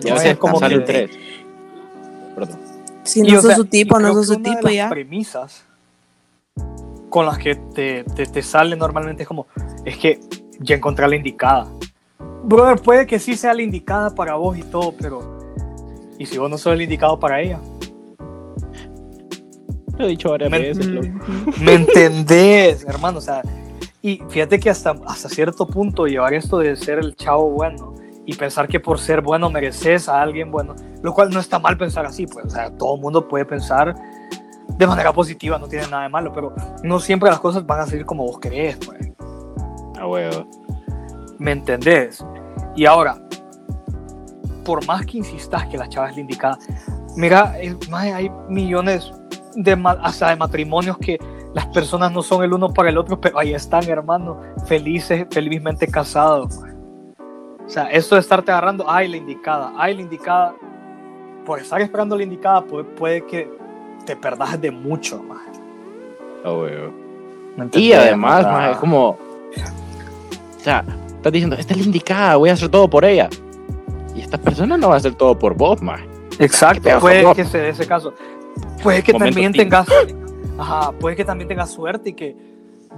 Ya 0.00 0.14
No 0.14 0.20
sé, 0.20 0.30
es 0.30 0.38
como 0.38 0.60
que- 0.60 0.78
3. 0.80 1.10
Perdón. 2.34 2.58
si 3.04 3.20
Y, 3.20 3.22
no 3.24 3.38
o 3.38 3.42
sos 3.42 3.46
sea, 3.48 3.56
su 3.56 3.64
tipo, 3.66 3.98
no 4.00 4.14
sos 4.14 4.26
su 4.26 4.34
una 4.34 4.42
de 4.50 4.56
tipo 4.56 4.68
las 4.68 4.74
ya. 4.76 4.88
premisas 4.88 5.64
con 7.10 7.26
las 7.26 7.36
que 7.38 7.54
te, 7.56 8.04
te, 8.04 8.24
te 8.26 8.42
sale 8.42 8.74
normalmente 8.74 9.22
es 9.24 9.28
como, 9.28 9.46
es 9.84 9.98
que 9.98 10.18
ya 10.60 10.76
encontré 10.76 11.06
la 11.08 11.16
indicada. 11.16 11.66
Brother, 12.44 12.80
puede 12.80 13.06
que 13.06 13.18
sí 13.18 13.36
sea 13.36 13.52
la 13.52 13.62
indicada 13.62 14.14
para 14.14 14.34
vos 14.36 14.56
y 14.56 14.62
todo, 14.62 14.94
pero... 14.98 15.38
¿Y 16.18 16.24
si 16.26 16.38
vos 16.38 16.48
no 16.50 16.56
sos 16.56 16.72
el 16.72 16.82
indicado 16.82 17.18
para 17.20 17.40
ella? 17.42 17.60
Lo 20.02 20.08
he 20.08 20.10
dicho 20.10 20.30
varias 20.30 20.50
Me- 20.50 20.58
veces. 20.58 20.88
¿Me 21.60 21.74
entendés, 21.74 22.84
hermano? 22.84 23.18
O 23.18 23.20
sea, 23.20 23.40
y 24.02 24.20
fíjate 24.28 24.58
que 24.58 24.68
hasta, 24.68 24.96
hasta 25.06 25.28
cierto 25.28 25.64
punto 25.66 26.06
llevar 26.06 26.34
esto 26.34 26.58
de 26.58 26.74
ser 26.74 26.98
el 26.98 27.14
chavo 27.14 27.50
bueno 27.50 27.94
y 28.26 28.34
pensar 28.34 28.66
que 28.66 28.80
por 28.80 28.98
ser 28.98 29.20
bueno 29.20 29.48
mereces 29.48 30.08
a 30.08 30.20
alguien 30.20 30.50
bueno, 30.50 30.74
lo 31.02 31.14
cual 31.14 31.30
no 31.30 31.38
está 31.38 31.58
mal 31.60 31.76
pensar 31.78 32.04
así, 32.04 32.26
pues, 32.26 32.46
o 32.46 32.50
sea, 32.50 32.70
todo 32.76 32.96
el 32.96 33.00
mundo 33.00 33.28
puede 33.28 33.44
pensar 33.44 33.94
de 34.76 34.86
manera 34.86 35.12
positiva, 35.12 35.56
no 35.58 35.68
tiene 35.68 35.86
nada 35.86 36.02
de 36.04 36.08
malo, 36.08 36.32
pero 36.32 36.52
no 36.82 36.98
siempre 36.98 37.30
las 37.30 37.38
cosas 37.38 37.64
van 37.64 37.80
a 37.80 37.86
salir 37.86 38.04
como 38.04 38.24
vos 38.24 38.38
querés, 38.40 38.76
pues. 38.84 38.98
A 40.00 40.06
huevo. 40.06 40.48
¿Me 41.38 41.52
entendés? 41.52 42.24
Y 42.74 42.86
ahora, 42.86 43.20
por 44.64 44.84
más 44.86 45.04
que 45.06 45.18
insistas 45.18 45.66
que 45.68 45.76
la 45.78 45.88
chava 45.88 46.08
es 46.10 46.14
la 46.16 46.20
indicada, 46.22 46.58
mira, 47.16 47.54
eh, 47.60 47.76
maje, 47.90 48.12
hay 48.12 48.30
millones 48.48 49.12
de, 49.54 49.96
hasta 50.02 50.30
de 50.30 50.36
matrimonios 50.36 50.98
que 50.98 51.18
las 51.54 51.66
personas 51.66 52.12
no 52.12 52.22
son 52.22 52.42
el 52.44 52.52
uno 52.52 52.72
para 52.72 52.88
el 52.88 52.98
otro, 52.98 53.20
pero 53.20 53.38
ahí 53.38 53.54
están, 53.54 53.88
hermano, 53.88 54.40
felices, 54.66 55.26
felizmente 55.30 55.86
casados. 55.86 56.60
O 57.64 57.68
sea, 57.68 57.84
eso 57.90 58.14
de 58.14 58.20
estarte 58.20 58.50
agarrando, 58.50 58.84
ay, 58.88 59.08
la 59.08 59.16
indicada, 59.16 59.72
ay, 59.76 59.94
la 59.94 60.02
indicada, 60.02 60.54
por 61.44 61.58
estar 61.58 61.80
esperando 61.80 62.16
la 62.16 62.22
indicada, 62.22 62.62
puede, 62.62 62.84
puede 62.84 63.26
que 63.26 63.50
te 64.04 64.16
perdas 64.16 64.60
de 64.60 64.70
mucho, 64.70 65.22
maje. 65.22 65.50
A 66.44 66.52
huevo. 66.52 66.92
¿Me 67.56 67.68
Y 67.74 67.92
además, 67.92 68.72
es 68.72 68.76
como. 68.78 69.10
O 69.10 70.64
sea, 70.64 70.84
estás 71.06 71.32
diciendo, 71.32 71.56
esta 71.56 71.74
es 71.74 71.80
la 71.80 71.86
indicada, 71.86 72.36
voy 72.36 72.50
a 72.50 72.54
hacer 72.54 72.68
todo 72.68 72.88
por 72.88 73.04
ella. 73.04 73.28
Y 74.14 74.20
esta 74.20 74.38
persona 74.38 74.76
no 74.76 74.88
va 74.88 74.94
a 74.94 74.98
hacer 74.98 75.14
todo 75.14 75.38
por 75.38 75.54
vos, 75.54 75.82
maje. 75.82 76.06
Exacto, 76.38 76.88
puede 77.00 77.32
que 77.34 77.44
se 77.44 77.58
dé 77.58 77.68
ese 77.70 77.86
caso. 77.86 78.14
Puede 78.82 79.02
que 79.02 79.12
Momento 79.12 79.34
también 79.34 79.52
tengas, 79.52 79.86
ajá, 80.58 80.92
puede 80.92 81.16
que 81.16 81.24
también 81.24 81.48
tengas 81.48 81.70
suerte 81.70 82.10
y 82.10 82.12
que, 82.14 82.36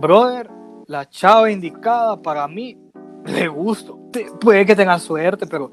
brother, 0.01 0.51
la 0.87 1.09
chava 1.09 1.51
indicada 1.51 2.21
para 2.21 2.47
mí 2.49 2.79
le 3.27 3.49
gusto. 3.49 3.99
Te- 4.11 4.31
Puede 4.41 4.65
que 4.67 4.75
tengas 4.77 5.03
suerte, 5.03 5.47
pero 5.47 5.71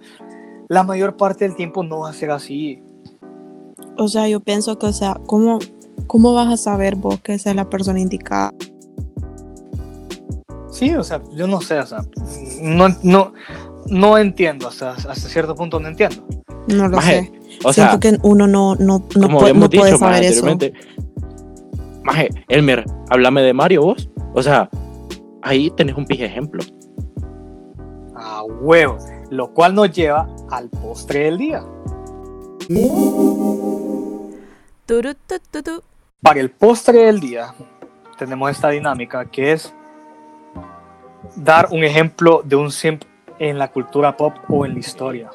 la 0.68 0.84
mayor 0.84 1.16
parte 1.18 1.46
del 1.46 1.56
tiempo 1.56 1.84
no 1.84 2.00
va 2.02 2.10
a 2.10 2.14
ser 2.14 2.32
así. 2.32 2.82
O 3.98 4.08
sea, 4.08 4.28
yo 4.28 4.40
pienso 4.40 4.78
que, 4.80 4.86
o 4.88 4.94
sea, 4.94 5.20
¿cómo, 5.28 5.60
cómo 6.08 6.34
vas 6.34 6.48
a 6.48 6.58
saber 6.58 6.96
vos 6.96 7.20
que 7.22 7.34
esa 7.34 7.50
es 7.50 7.56
la 7.56 7.70
persona 7.70 8.00
indicada? 8.00 8.54
Sí, 10.72 10.96
o 10.96 11.04
sea, 11.04 11.22
yo 11.34 11.48
no 11.48 11.62
sé, 11.62 11.80
o 11.80 11.86
sea, 11.86 12.00
no, 12.62 12.88
no, 13.04 13.34
no 13.88 14.18
entiendo, 14.18 14.68
hasta, 14.68 14.92
hasta 14.92 15.16
cierto 15.16 15.56
punto 15.56 15.80
no 15.80 15.88
entiendo. 15.88 16.26
No 16.68 16.88
lo 16.88 16.98
Maje, 16.98 17.24
sé. 17.24 17.58
O 17.64 17.74
sea, 17.74 17.90
Siento 17.90 18.00
que 18.00 18.18
uno 18.28 18.48
no, 18.48 18.76
no, 18.76 19.00
no, 19.16 19.28
como 19.28 19.40
puede, 19.40 19.54
no 19.54 19.66
habíamos 19.66 19.70
puede 19.70 19.92
dicho 19.92 20.00
maje, 20.00 20.16
saber 20.16 20.24
eso. 20.24 20.48
anteriormente. 20.48 20.74
Maje, 22.04 22.30
Elmer, 22.48 22.86
háblame 23.10 23.42
de 23.42 23.54
Mario 23.54 23.82
vos. 23.84 24.10
O 24.34 24.42
sea, 24.42 24.70
ahí 25.42 25.70
tenés 25.72 25.96
un 25.96 26.06
pije 26.06 26.26
ejemplo. 26.26 26.64
A 28.16 28.44
huevo, 28.44 28.98
lo 29.30 29.54
cual 29.54 29.76
nos 29.76 29.92
lleva 29.92 30.28
al 30.50 30.70
postre 30.70 31.26
del 31.26 31.38
día. 31.38 31.64
Para 36.22 36.40
el 36.40 36.52
postre 36.52 37.06
del 37.06 37.20
día 37.20 37.54
tenemos 38.18 38.52
esta 38.52 38.70
dinámica 38.70 39.26
que 39.26 39.54
es 39.54 39.74
dar 41.36 41.68
un 41.72 41.84
ejemplo 41.84 42.42
de 42.46 42.56
un 42.56 42.72
simp 42.72 43.04
en 43.42 43.58
la 43.58 43.70
cultura 43.70 44.16
pop 44.16 44.36
o 44.50 44.68
en 44.68 44.74
la 44.74 44.80
historia. 44.80 45.32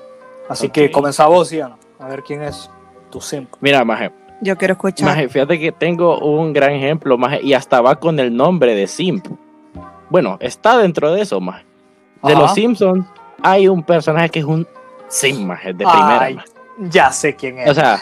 Así 0.49 0.69
que 0.69 0.93
vos, 1.29 1.51
Ian, 1.51 1.75
a 1.99 2.07
ver 2.07 2.23
quién 2.23 2.41
es 2.41 2.71
tu 3.11 3.21
simp. 3.21 3.53
Mira, 3.61 3.85
Maje, 3.85 4.13
Yo 4.41 4.57
quiero 4.57 4.75
escuchar. 4.75 5.09
Maje, 5.09 5.29
fíjate 5.29 5.59
que 5.59 5.73
tengo 5.73 6.21
un 6.21 6.53
gran 6.53 6.71
ejemplo, 6.71 7.19
Maje, 7.19 7.41
y 7.43 7.53
hasta 7.53 7.81
va 7.81 7.97
con 7.97 8.21
el 8.21 8.35
nombre 8.35 8.77
de 8.77 8.87
Simp. 8.87 9.27
Bueno, 10.09 10.37
está 10.41 10.79
dentro 10.79 11.13
de 11.13 11.23
eso, 11.23 11.41
Maje. 11.41 11.65
De 12.23 12.33
Ajá. 12.33 12.43
los 12.43 12.55
Simpsons 12.55 13.05
hay 13.43 13.67
un 13.67 13.83
personaje 13.83 14.29
que 14.29 14.39
es 14.39 14.45
un 14.45 14.65
Simp, 15.09 15.41
Maje, 15.41 15.73
de 15.73 15.85
primera. 15.85 16.23
Ay, 16.23 16.35
maje. 16.37 16.49
Ya 16.79 17.11
sé 17.11 17.35
quién 17.35 17.59
es. 17.59 17.71
O 17.71 17.75
sea, 17.75 18.01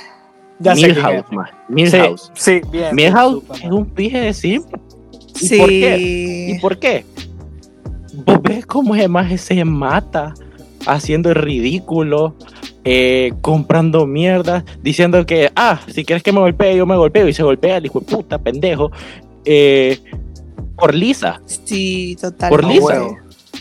ya 0.58 0.76
sé 0.76 0.88
Milhouse. 0.88 1.24
Sí, 1.30 1.36
Milhouse. 1.68 2.32
sí, 2.34 2.60
bien. 2.70 2.94
Milhouse 2.94 3.42
es 3.54 3.70
un 3.70 3.86
pije 3.86 4.20
de 4.20 4.34
Simp. 4.34 4.66
¿Y 5.40 5.46
sí. 5.48 5.58
por 5.58 5.68
qué? 5.68 5.96
¿Y 5.98 6.58
por 6.60 6.78
qué? 6.78 7.06
¿Vos 8.27 8.42
ves 8.42 8.66
cómo 8.66 8.94
ese 8.94 9.09
maje 9.09 9.38
se 9.38 9.64
mata 9.64 10.35
haciendo 10.87 11.31
el 11.31 11.37
ridículo, 11.37 12.37
eh, 12.85 13.33
comprando 13.40 14.07
mierda, 14.07 14.64
diciendo 14.83 15.24
que, 15.24 15.50
ah, 15.57 15.81
si 15.88 16.05
quieres 16.05 16.22
que 16.22 16.33
me 16.33 16.40
golpee, 16.40 16.77
yo 16.77 16.85
me 16.87 16.96
golpeo, 16.96 17.27
y 17.29 17.33
se 17.33 17.42
golpea 17.42 17.79
el 17.79 17.87
hijo 17.87 18.00
de 18.00 18.07
puta, 18.07 18.38
pendejo, 18.38 18.90
eh, 19.44 19.98
por 20.77 20.94
Lisa. 20.94 21.40
Sí, 21.46 22.16
total. 22.20 22.50
Por 22.50 22.64
Lisa. 22.64 23.00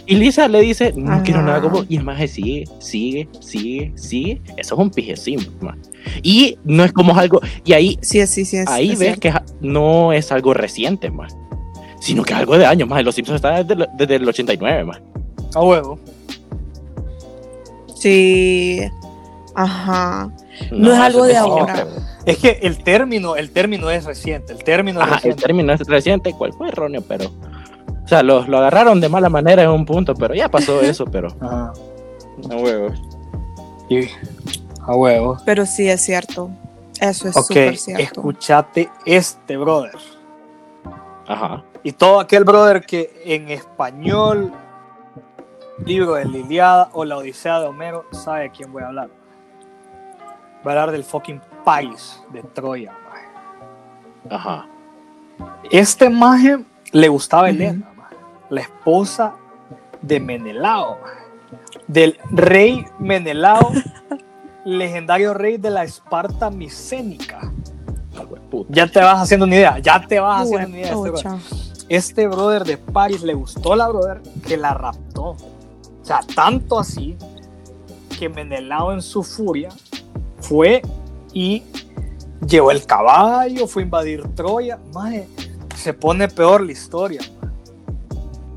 Y 0.06 0.16
Lisa 0.16 0.50
le 0.50 0.60
dice, 0.60 0.92
no 0.98 1.14
Ajá. 1.14 1.24
quiero 1.24 1.42
nada 1.44 1.62
como, 1.62 1.86
y 1.88 1.96
el 1.96 2.04
maje 2.04 2.28
sigue, 2.28 2.66
sigue, 2.80 3.30
sigue, 3.40 3.94
sigue. 3.96 4.42
Eso 4.58 4.76
es 4.76 4.82
un 4.82 4.90
pije 4.90 5.16
simp, 5.16 5.48
maje. 5.62 5.80
Y 6.22 6.58
no 6.66 6.84
es 6.84 6.92
como 6.92 7.18
algo, 7.18 7.40
y 7.64 7.72
ahí 7.72 7.98
Sí, 8.02 8.26
sí, 8.28 8.44
sí. 8.44 8.58
es- 8.58 8.68
ahí 8.68 8.90
es 8.92 9.00
ves 9.00 9.18
cierto. 9.22 9.48
que 9.62 9.66
no 9.66 10.12
es 10.12 10.34
algo 10.34 10.54
reciente, 10.54 11.10
más. 11.10 11.38
Sino 12.04 12.24
que 12.24 12.34
es 12.34 12.40
algo 12.40 12.58
de 12.58 12.66
años, 12.66 12.88
más. 12.90 13.04
Los 13.04 13.16
Simpsons 13.16 13.38
están 13.38 13.66
desde, 13.66 13.82
el- 13.84 13.90
desde 13.98 14.16
el 14.16 14.28
89, 14.28 14.84
más. 14.84 15.00
A 15.56 15.62
huevo. 15.62 15.98
Sí. 17.96 18.82
Ajá. 19.56 20.30
No 20.72 20.94
es 20.94 21.00
algo 21.00 21.26
de 21.26 21.38
ahora. 21.38 21.88
Es 22.26 22.38
que 22.38 22.60
el 22.64 22.84
término, 22.84 23.36
el 23.36 23.52
término 23.52 23.90
es 23.90 24.06
reciente. 24.06 24.54
El 24.54 24.64
término 24.64 25.00
es 25.00 25.04
Ajá, 25.06 25.12
el 25.16 25.18
reciente. 25.18 25.42
término 25.44 25.74
es 25.74 25.82
reciente, 25.88 26.34
cual 26.34 26.54
fue 26.54 26.70
erróneo, 26.70 27.02
pero. 27.08 27.26
O 28.04 28.08
sea, 28.08 28.22
lo, 28.24 28.46
lo 28.48 28.58
agarraron 28.58 29.00
de 29.00 29.08
mala 29.10 29.30
manera 29.30 29.64
en 29.64 29.70
un 29.70 29.86
punto, 29.86 30.14
pero 30.16 30.34
ya 30.34 30.50
pasó 30.50 30.82
eso, 30.82 31.06
pero. 31.06 31.30
Ajá. 31.40 31.74
A 32.52 32.56
huevos. 32.56 33.00
Y- 33.90 34.08
a 34.86 34.96
huevo. 34.96 35.38
Pero 35.46 35.66
sí 35.66 35.88
es 35.88 36.02
cierto. 36.02 36.50
Eso 37.00 37.28
es 37.30 37.38
Ok, 37.38 37.44
súper 37.48 37.78
cierto. 37.78 38.04
escúchate 38.04 38.90
este 39.06 39.56
brother. 39.58 39.96
Ajá. 41.28 41.64
Y 41.84 41.92
todo 41.92 42.20
aquel 42.20 42.44
brother 42.44 42.86
que 42.86 43.22
en 43.26 43.50
español, 43.50 44.54
libro 45.86 46.14
de 46.16 46.26
la 46.26 46.38
Iliada 46.38 46.90
o 46.94 47.04
la 47.04 47.18
Odisea 47.18 47.60
de 47.60 47.68
Homero, 47.68 48.06
sabe 48.12 48.44
de 48.44 48.52
quién 48.52 48.72
voy 48.72 48.84
a 48.84 48.88
hablar. 48.88 49.10
Voy 50.64 50.70
a 50.72 50.76
hablar 50.82 50.92
del 50.92 51.04
fucking 51.04 51.42
país 51.66 52.22
de 52.32 52.42
Troya. 52.42 52.94
maje. 53.10 54.34
Ajá. 54.36 54.66
Este 55.72 56.10
maje 56.10 56.60
le 56.92 57.08
gustaba 57.10 57.48
a 57.48 57.52
Ujú. 57.52 57.56
Helena, 57.56 57.92
maje, 57.98 58.16
la 58.50 58.62
esposa 58.62 59.34
de 60.02 60.20
Menelao, 60.22 61.00
maje. 61.02 61.18
del 61.88 62.18
rey 62.32 62.86
Menelao, 63.00 63.72
legendario 64.66 65.34
rey 65.34 65.58
de 65.58 65.70
la 65.70 65.84
Esparta 65.84 66.50
micénica. 66.50 67.52
Ya 68.70 68.88
te 68.88 69.00
vas 69.02 69.20
haciendo 69.22 69.46
una 69.46 69.56
idea, 69.56 69.80
ya 69.80 70.00
te 70.06 70.20
vas 70.20 70.44
haciendo 70.44 70.68
una 70.68 70.78
idea. 70.78 70.96
de 70.96 71.10
este. 71.10 71.73
Este 71.96 72.28
brother 72.28 72.64
de 72.64 72.78
Paris 72.78 73.22
le 73.22 73.36
gustó 73.36 73.76
la 73.76 73.88
brother 73.88 74.22
que 74.48 74.58
la 74.58 74.74
raptó. 74.74 75.32
O 75.32 76.06
sea, 76.06 76.22
tanto 76.36 76.80
así 76.80 77.16
que 78.18 78.30
Menelao 78.30 78.94
en 78.94 79.02
su 79.04 79.22
furia 79.22 79.70
fue 80.40 80.82
y 81.34 81.62
llevó 82.48 82.72
el 82.72 82.86
caballo, 82.88 83.68
fue 83.68 83.84
a 83.84 83.86
invadir 83.86 84.24
Troya. 84.36 84.80
Maje, 84.92 85.28
se 85.76 85.94
pone 85.94 86.28
peor 86.28 86.62
la 86.62 86.72
historia. 86.72 87.22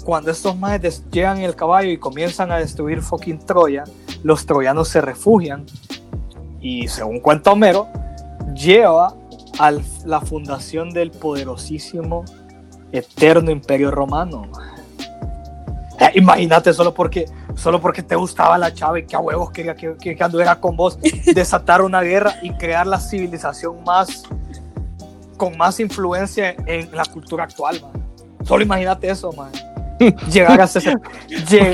Cuando 0.02 0.30
estos 0.30 0.56
majes 0.56 1.04
llegan 1.10 1.38
el 1.38 1.54
caballo 1.54 1.90
y 1.90 1.98
comienzan 1.98 2.50
a 2.50 2.56
destruir 2.56 3.02
fucking 3.02 3.40
Troya, 3.40 3.84
los 4.22 4.46
troyanos 4.46 4.88
se 4.88 5.02
refugian 5.02 5.66
y 6.60 6.88
según 6.88 7.20
cuenta 7.20 7.52
Homero, 7.52 7.86
lleva 8.54 9.14
a 9.58 9.72
la 10.06 10.20
fundación 10.22 10.90
del 10.90 11.10
poderosísimo 11.10 12.24
eterno 12.92 13.50
imperio 13.50 13.90
romano. 13.90 14.42
Eh, 15.98 16.10
imagínate 16.14 16.72
solo 16.74 16.92
porque 16.92 17.24
solo 17.54 17.80
porque 17.80 18.02
te 18.02 18.14
gustaba 18.16 18.58
la 18.58 18.72
chava 18.74 18.98
y 18.98 19.06
que 19.06 19.16
a 19.16 19.18
huevos 19.18 19.50
quería 19.50 19.74
que, 19.74 19.96
que, 19.98 20.14
que 20.14 20.22
anduviera 20.24 20.56
con 20.60 20.76
vos 20.76 20.98
desatar 21.34 21.80
una 21.80 22.02
guerra 22.02 22.34
y 22.42 22.50
crear 22.52 22.86
la 22.86 23.00
civilización 23.00 23.82
más 23.84 24.24
con 25.38 25.56
más 25.56 25.80
influencia 25.80 26.54
en 26.66 26.94
la 26.94 27.04
cultura 27.06 27.44
actual 27.44 27.80
man. 27.80 27.92
solo 28.44 28.62
imagínate 28.62 29.08
eso 29.08 29.32
man. 29.32 29.50
llegar 30.30 30.60
a 30.60 30.64
ese, 30.64 30.80
lle- 30.80 31.00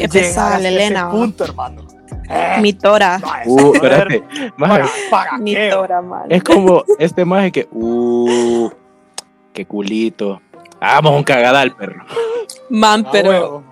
Qué 0.03 0.09
pesada 0.09 0.11
llegar 0.11 0.53
a 0.53 0.59
ese 0.59 0.69
Elena, 0.69 1.11
punto 1.11 1.45
hermano 1.45 1.83
Eh, 2.31 2.59
Mi 2.61 2.73
tora. 2.73 3.21
Uh, 3.47 3.73
brother, 3.73 4.13
espérate. 4.13 4.53
Maje, 4.57 4.83
¿para, 5.11 5.25
para 5.31 5.39
Mi 5.39 5.55
qué? 5.55 5.71
tora, 5.73 6.01
man. 6.01 6.23
es 6.31 6.43
como 6.45 6.85
este 7.01 7.25
maje 7.25 7.51
que. 7.51 7.69
Uh, 7.73 8.71
qué 9.53 9.67
culito. 9.67 10.41
Vamos, 10.83 11.13
un 11.17 11.23
cagadal, 11.25 11.75
perro. 11.77 12.05
Man, 12.69 13.07
A 13.07 13.11
pero. 13.13 13.63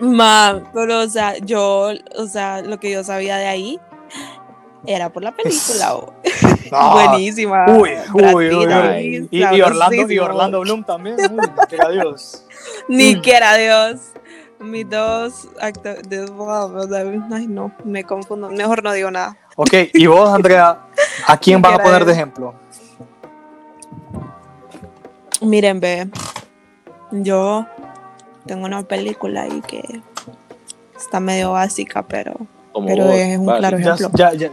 Man, 0.00 0.68
pero, 0.74 1.00
o 1.00 1.08
sea, 1.08 1.38
yo, 1.38 1.90
o 2.18 2.26
sea, 2.26 2.60
lo 2.62 2.78
que 2.80 2.90
yo 2.90 3.02
sabía 3.04 3.36
de 3.36 3.46
ahí 3.46 3.80
era 4.86 5.10
por 5.10 5.22
la 5.22 5.32
película. 5.32 5.92
bo. 5.92 6.12
Ah, 6.72 6.90
Buenísima. 7.10 7.64
Uy, 7.68 7.90
uy, 8.12 8.48
uy, 8.52 9.28
Y, 9.30 9.38
y 9.38 9.62
Orlando, 9.62 10.12
y. 10.12 10.18
Orlando 10.18 10.60
Bloom 10.60 10.82
también. 10.82 11.14
Uy, 11.30 11.48
que 11.68 11.80
adiós. 11.80 12.44
Ni 12.88 13.14
Mm. 13.14 13.20
quiera 13.20 13.56
Dios. 13.56 14.00
Mis 14.58 14.88
dos 14.90 15.48
actores. 15.60 16.02
Ay, 17.32 17.46
no, 17.46 17.70
me 17.84 18.02
confundo. 18.02 18.48
Mejor 18.50 18.82
no 18.82 18.92
digo 18.92 19.10
nada. 19.12 19.36
Ok, 19.54 19.72
y 19.94 20.06
vos, 20.06 20.28
Andrea, 20.28 20.80
¿a 21.26 21.36
quién 21.36 21.62
vas 21.62 21.74
a 21.74 21.78
poner 21.78 22.00
de 22.00 22.06
Dios. 22.06 22.16
ejemplo? 22.16 22.54
Miren, 25.46 25.80
ve. 25.80 26.08
Yo 27.12 27.66
tengo 28.46 28.66
una 28.66 28.82
película 28.82 29.42
ahí 29.42 29.60
que 29.66 29.82
está 30.96 31.20
medio 31.20 31.52
básica, 31.52 32.02
pero, 32.02 32.34
Como 32.72 32.86
pero 32.88 33.04
vos, 33.04 33.14
es 33.14 33.38
un 33.38 33.46
vale. 33.46 33.58
claro 33.60 33.78
Ya, 33.78 33.94
ejemplo. 33.94 34.18
ya, 34.18 34.32
ya. 34.34 34.50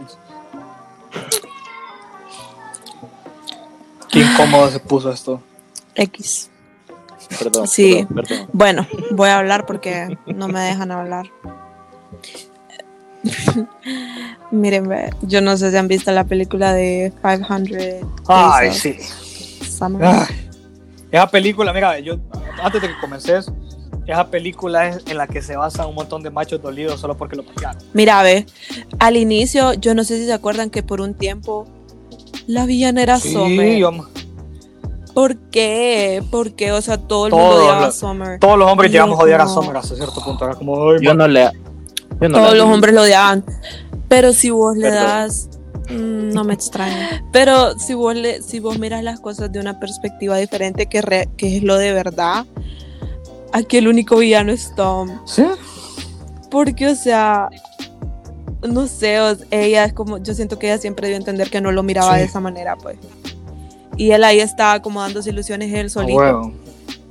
Qué 4.10 4.20
incómodo 4.20 4.70
se 4.70 4.78
puso 4.80 5.10
esto. 5.10 5.40
X. 5.96 6.50
Perdón, 7.38 7.66
Sí. 7.66 8.06
perdón, 8.08 8.26
perdón. 8.28 8.48
Bueno, 8.52 8.86
voy 9.10 9.28
a 9.30 9.38
hablar 9.38 9.66
porque 9.66 10.16
no 10.26 10.46
me 10.48 10.60
dejan 10.60 10.92
hablar. 10.92 11.26
Miren, 14.50 14.86
ve, 14.88 15.10
yo 15.22 15.40
no 15.40 15.56
sé 15.56 15.70
si 15.70 15.76
han 15.76 15.88
visto 15.88 16.12
la 16.12 16.24
película 16.24 16.72
de 16.72 17.12
500 17.22 18.06
Ay, 18.28 18.72
sí. 18.72 18.96
Summer. 19.68 20.04
Ay, 20.06 20.43
esa 21.16 21.28
película, 21.28 21.72
mira, 21.72 21.98
yo 22.00 22.16
antes 22.62 22.82
de 22.82 22.88
que 22.88 22.94
comences, 23.00 23.50
esa 24.06 24.26
película 24.28 24.88
es 24.88 24.98
en 25.06 25.16
la 25.16 25.26
que 25.26 25.40
se 25.42 25.56
basa 25.56 25.86
un 25.86 25.94
montón 25.94 26.22
de 26.22 26.30
machos 26.30 26.60
dolidos 26.60 27.00
solo 27.00 27.16
porque 27.16 27.36
lo 27.36 27.44
patearon. 27.44 27.82
Mira, 27.92 28.22
ve, 28.22 28.46
al 28.98 29.16
inicio, 29.16 29.72
yo 29.74 29.94
no 29.94 30.04
sé 30.04 30.18
si 30.18 30.26
se 30.26 30.32
acuerdan 30.32 30.70
que 30.70 30.82
por 30.82 31.00
un 31.00 31.14
tiempo 31.14 31.66
la 32.46 32.66
villana 32.66 33.02
era 33.02 33.18
Summer. 33.18 33.74
Sí, 33.74 33.78
yo- 33.78 33.92
¿Por 35.14 35.36
qué? 35.50 36.22
Porque, 36.32 36.72
o 36.72 36.82
sea, 36.82 36.98
todo 36.98 37.26
el 37.26 37.30
Todos 37.30 37.42
mundo 37.44 37.56
odiaba 37.62 37.78
a 37.84 37.86
los- 37.86 37.96
Summer. 37.96 38.40
todos 38.40 38.58
los 38.58 38.68
hombres 38.70 38.90
llegamos 38.90 39.18
a 39.18 39.22
odiar 39.22 39.40
a 39.40 39.46
Summer 39.46 39.76
hasta 39.76 39.94
cierto 39.94 40.20
punto. 40.24 40.44
Era 40.44 40.54
como, 40.56 40.90
ay, 40.90 40.98
Yo 41.00 41.14
no 41.14 41.28
le. 41.28 41.50
Yo 42.20 42.28
no 42.28 42.38
Todos 42.38 42.56
los 42.56 42.66
hombres 42.66 42.94
lo 42.94 43.02
odiaban. 43.02 43.44
Pero 44.08 44.32
si 44.32 44.50
vos 44.50 44.76
le 44.76 44.90
das. 44.90 45.48
Mm, 45.90 46.30
No 46.32 46.44
me 46.44 46.54
extraña. 46.54 47.24
Pero 47.32 47.78
si 47.78 47.94
vos, 47.94 48.14
le, 48.14 48.42
si 48.42 48.60
vos 48.60 48.78
miras 48.78 49.02
las 49.02 49.20
cosas 49.20 49.50
de 49.52 49.58
una 49.60 49.78
perspectiva 49.80 50.36
diferente, 50.38 50.86
que, 50.86 51.02
re- 51.02 51.28
que 51.36 51.56
es 51.58 51.62
lo 51.62 51.76
de 51.78 51.92
verdad, 51.92 52.46
aquí 53.52 53.76
el 53.78 53.88
único 53.88 54.16
villano 54.16 54.52
es 54.52 54.74
Tom. 54.74 55.10
¿Sí? 55.26 55.44
Porque, 56.50 56.88
o 56.88 56.94
sea. 56.94 57.48
No 58.66 58.86
sé, 58.86 59.20
o- 59.20 59.36
ella 59.50 59.84
es 59.84 59.92
como. 59.92 60.18
Yo 60.18 60.32
siento 60.34 60.58
que 60.58 60.68
ella 60.68 60.78
siempre 60.78 61.08
dio 61.08 61.16
a 61.16 61.18
entender 61.18 61.50
que 61.50 61.60
no 61.60 61.70
lo 61.72 61.82
miraba 61.82 62.14
Sí. 62.14 62.20
de 62.20 62.24
esa 62.24 62.40
manera, 62.40 62.76
pues. 62.76 62.96
Y 63.96 64.10
él 64.12 64.24
ahí 64.24 64.40
estaba 64.40 64.80
como 64.80 65.00
dándose 65.02 65.30
ilusiones 65.30 65.72
él 65.74 65.90
solito. 65.90 66.18
huevo. 66.18 66.52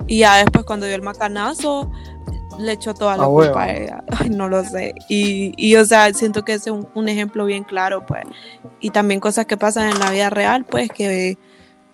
Y 0.08 0.20
ya 0.20 0.36
después 0.38 0.66
cuando 0.66 0.86
dio 0.86 0.96
el 0.96 1.02
macanazo, 1.02 1.90
le 2.60 2.74
echó 2.74 2.94
toda 2.94 3.18
la 3.18 3.24
Ah, 3.24 3.28
culpa 3.28 3.64
a 3.64 3.74
ella. 3.74 4.04
Ay, 4.20 4.30
no 4.30 4.50
lo 4.50 4.64
sé. 4.64 4.96
Y, 5.10 5.54
y, 5.58 5.76
o 5.76 5.86
sea, 5.86 6.14
siento 6.14 6.44
que 6.44 6.54
es 6.54 6.68
un, 6.68 6.88
un 6.94 7.10
ejemplo 7.10 7.46
bien 7.46 7.64
claro, 7.64 8.06
pues. 8.06 8.24
Y 8.80 8.90
también 8.92 9.20
cosas 9.20 9.46
que 9.46 9.58
pasan 9.58 9.90
en 9.90 10.00
la 10.00 10.12
vida 10.12 10.30
real, 10.30 10.66
pues, 10.66 10.90
que, 10.90 11.38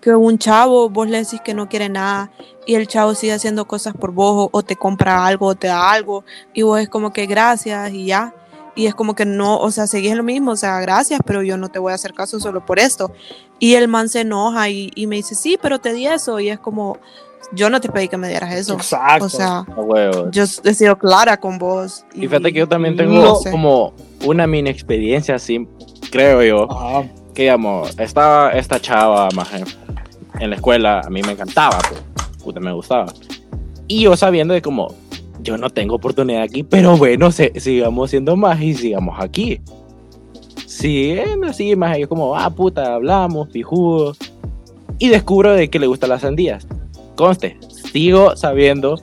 que 0.00 0.14
un 0.14 0.38
chavo, 0.38 0.90
vos 0.90 1.08
le 1.08 1.18
decís 1.18 1.40
que 1.42 1.54
no 1.54 1.68
quiere 1.68 1.88
nada 1.88 2.30
y 2.66 2.74
el 2.74 2.86
chavo 2.86 3.14
sigue 3.14 3.32
haciendo 3.32 3.66
cosas 3.66 3.94
por 3.94 4.12
vos 4.12 4.48
o, 4.52 4.58
o 4.58 4.62
te 4.62 4.76
compra 4.76 5.26
algo 5.26 5.46
o 5.46 5.54
te 5.54 5.66
da 5.66 5.90
algo 5.92 6.24
y 6.54 6.62
vos 6.62 6.80
es 6.80 6.88
como 6.88 7.12
que 7.12 7.26
gracias 7.26 7.92
y 7.92 8.06
ya. 8.06 8.34
Y 8.76 8.86
es 8.86 8.94
como 8.94 9.14
que 9.14 9.26
no, 9.26 9.58
o 9.58 9.70
sea, 9.72 9.86
seguís 9.86 10.14
lo 10.14 10.22
mismo, 10.22 10.52
o 10.52 10.56
sea, 10.56 10.80
gracias, 10.80 11.20
pero 11.26 11.42
yo 11.42 11.56
no 11.56 11.68
te 11.68 11.78
voy 11.78 11.92
a 11.92 11.96
hacer 11.96 12.14
caso 12.14 12.38
solo 12.38 12.64
por 12.64 12.78
esto. 12.78 13.12
Y 13.58 13.74
el 13.74 13.88
man 13.88 14.08
se 14.08 14.20
enoja 14.20 14.68
y, 14.70 14.90
y 14.94 15.06
me 15.06 15.16
dice, 15.16 15.34
sí, 15.34 15.58
pero 15.60 15.80
te 15.80 15.92
di 15.92 16.06
eso. 16.06 16.38
Y 16.40 16.48
es 16.48 16.58
como, 16.60 16.96
yo 17.52 17.70
no 17.70 17.80
te 17.80 17.88
pedí 17.88 18.08
que 18.08 18.16
me 18.16 18.28
dieras 18.28 18.54
eso. 18.54 18.74
Exacto. 18.74 19.26
O 19.26 19.28
sea, 19.28 19.64
yo 20.30 20.44
he 20.64 20.74
sido 20.74 20.98
clara 20.98 21.38
con 21.38 21.58
vos. 21.58 22.04
Y 22.14 22.20
fíjate 22.22 22.52
que 22.52 22.60
yo 22.60 22.68
también 22.68 22.96
tengo 22.96 23.14
no 23.20 23.36
sé. 23.36 23.50
como 23.50 23.92
una 24.24 24.46
mini 24.46 24.70
experiencia 24.70 25.34
así, 25.34 25.66
creo 26.10 26.42
yo. 26.42 26.70
Ajá. 26.70 27.08
Que 27.34 27.42
digamos, 27.42 27.98
estaba 27.98 28.50
esta 28.50 28.80
chava 28.80 29.28
más 29.34 29.48
en, 30.40 30.50
la 30.50 30.56
escuela, 30.56 31.00
a 31.00 31.10
mí 31.10 31.22
me 31.22 31.32
encantaba, 31.32 31.78
pues, 31.88 32.02
puta, 32.42 32.60
me 32.60 32.72
gustaba. 32.72 33.12
Y 33.86 34.02
yo 34.02 34.16
sabiendo 34.16 34.54
de 34.54 34.62
como, 34.62 34.94
yo 35.42 35.56
no 35.56 35.70
tengo 35.70 35.96
oportunidad 35.96 36.42
aquí, 36.42 36.62
pero 36.62 36.96
bueno, 36.96 37.30
se- 37.30 37.58
sigamos 37.60 38.10
siendo 38.10 38.36
más 38.36 38.60
y 38.60 38.74
sigamos 38.74 39.16
aquí. 39.20 39.60
Siguiendo 40.66 41.48
así, 41.48 41.76
más 41.76 41.98
yo 41.98 42.08
como, 42.08 42.36
ah, 42.36 42.48
puta, 42.50 42.94
hablamos, 42.94 43.48
pijudo. 43.48 44.14
Y 44.98 45.08
descubro 45.08 45.52
de 45.52 45.68
que 45.70 45.78
le 45.78 45.86
gustan 45.86 46.10
las 46.10 46.22
sandías. 46.22 46.66
Conste, 47.20 47.58
sigo 47.92 48.34
sabiendo 48.34 48.98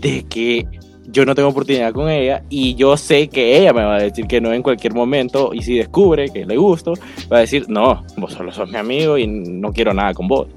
de 0.00 0.24
que 0.30 0.66
yo 1.08 1.26
no 1.26 1.34
tengo 1.34 1.50
oportunidad 1.50 1.92
con 1.92 2.08
ella 2.08 2.42
y 2.48 2.74
yo 2.74 2.96
sé 2.96 3.28
que 3.28 3.58
ella 3.58 3.74
me 3.74 3.84
va 3.84 3.96
a 3.96 4.02
decir 4.02 4.26
que 4.26 4.40
no 4.40 4.50
en 4.54 4.62
cualquier 4.62 4.94
momento 4.94 5.50
y 5.52 5.60
si 5.60 5.76
descubre 5.76 6.30
que 6.30 6.46
le 6.46 6.56
gusto, 6.56 6.94
va 7.30 7.36
a 7.36 7.40
decir, 7.40 7.66
no, 7.68 8.02
vos 8.16 8.32
solo 8.32 8.50
sos 8.50 8.70
mi 8.70 8.78
amigo 8.78 9.18
y 9.18 9.26
no 9.26 9.74
quiero 9.74 9.92
nada 9.92 10.14
con 10.14 10.26
vos. 10.26 10.48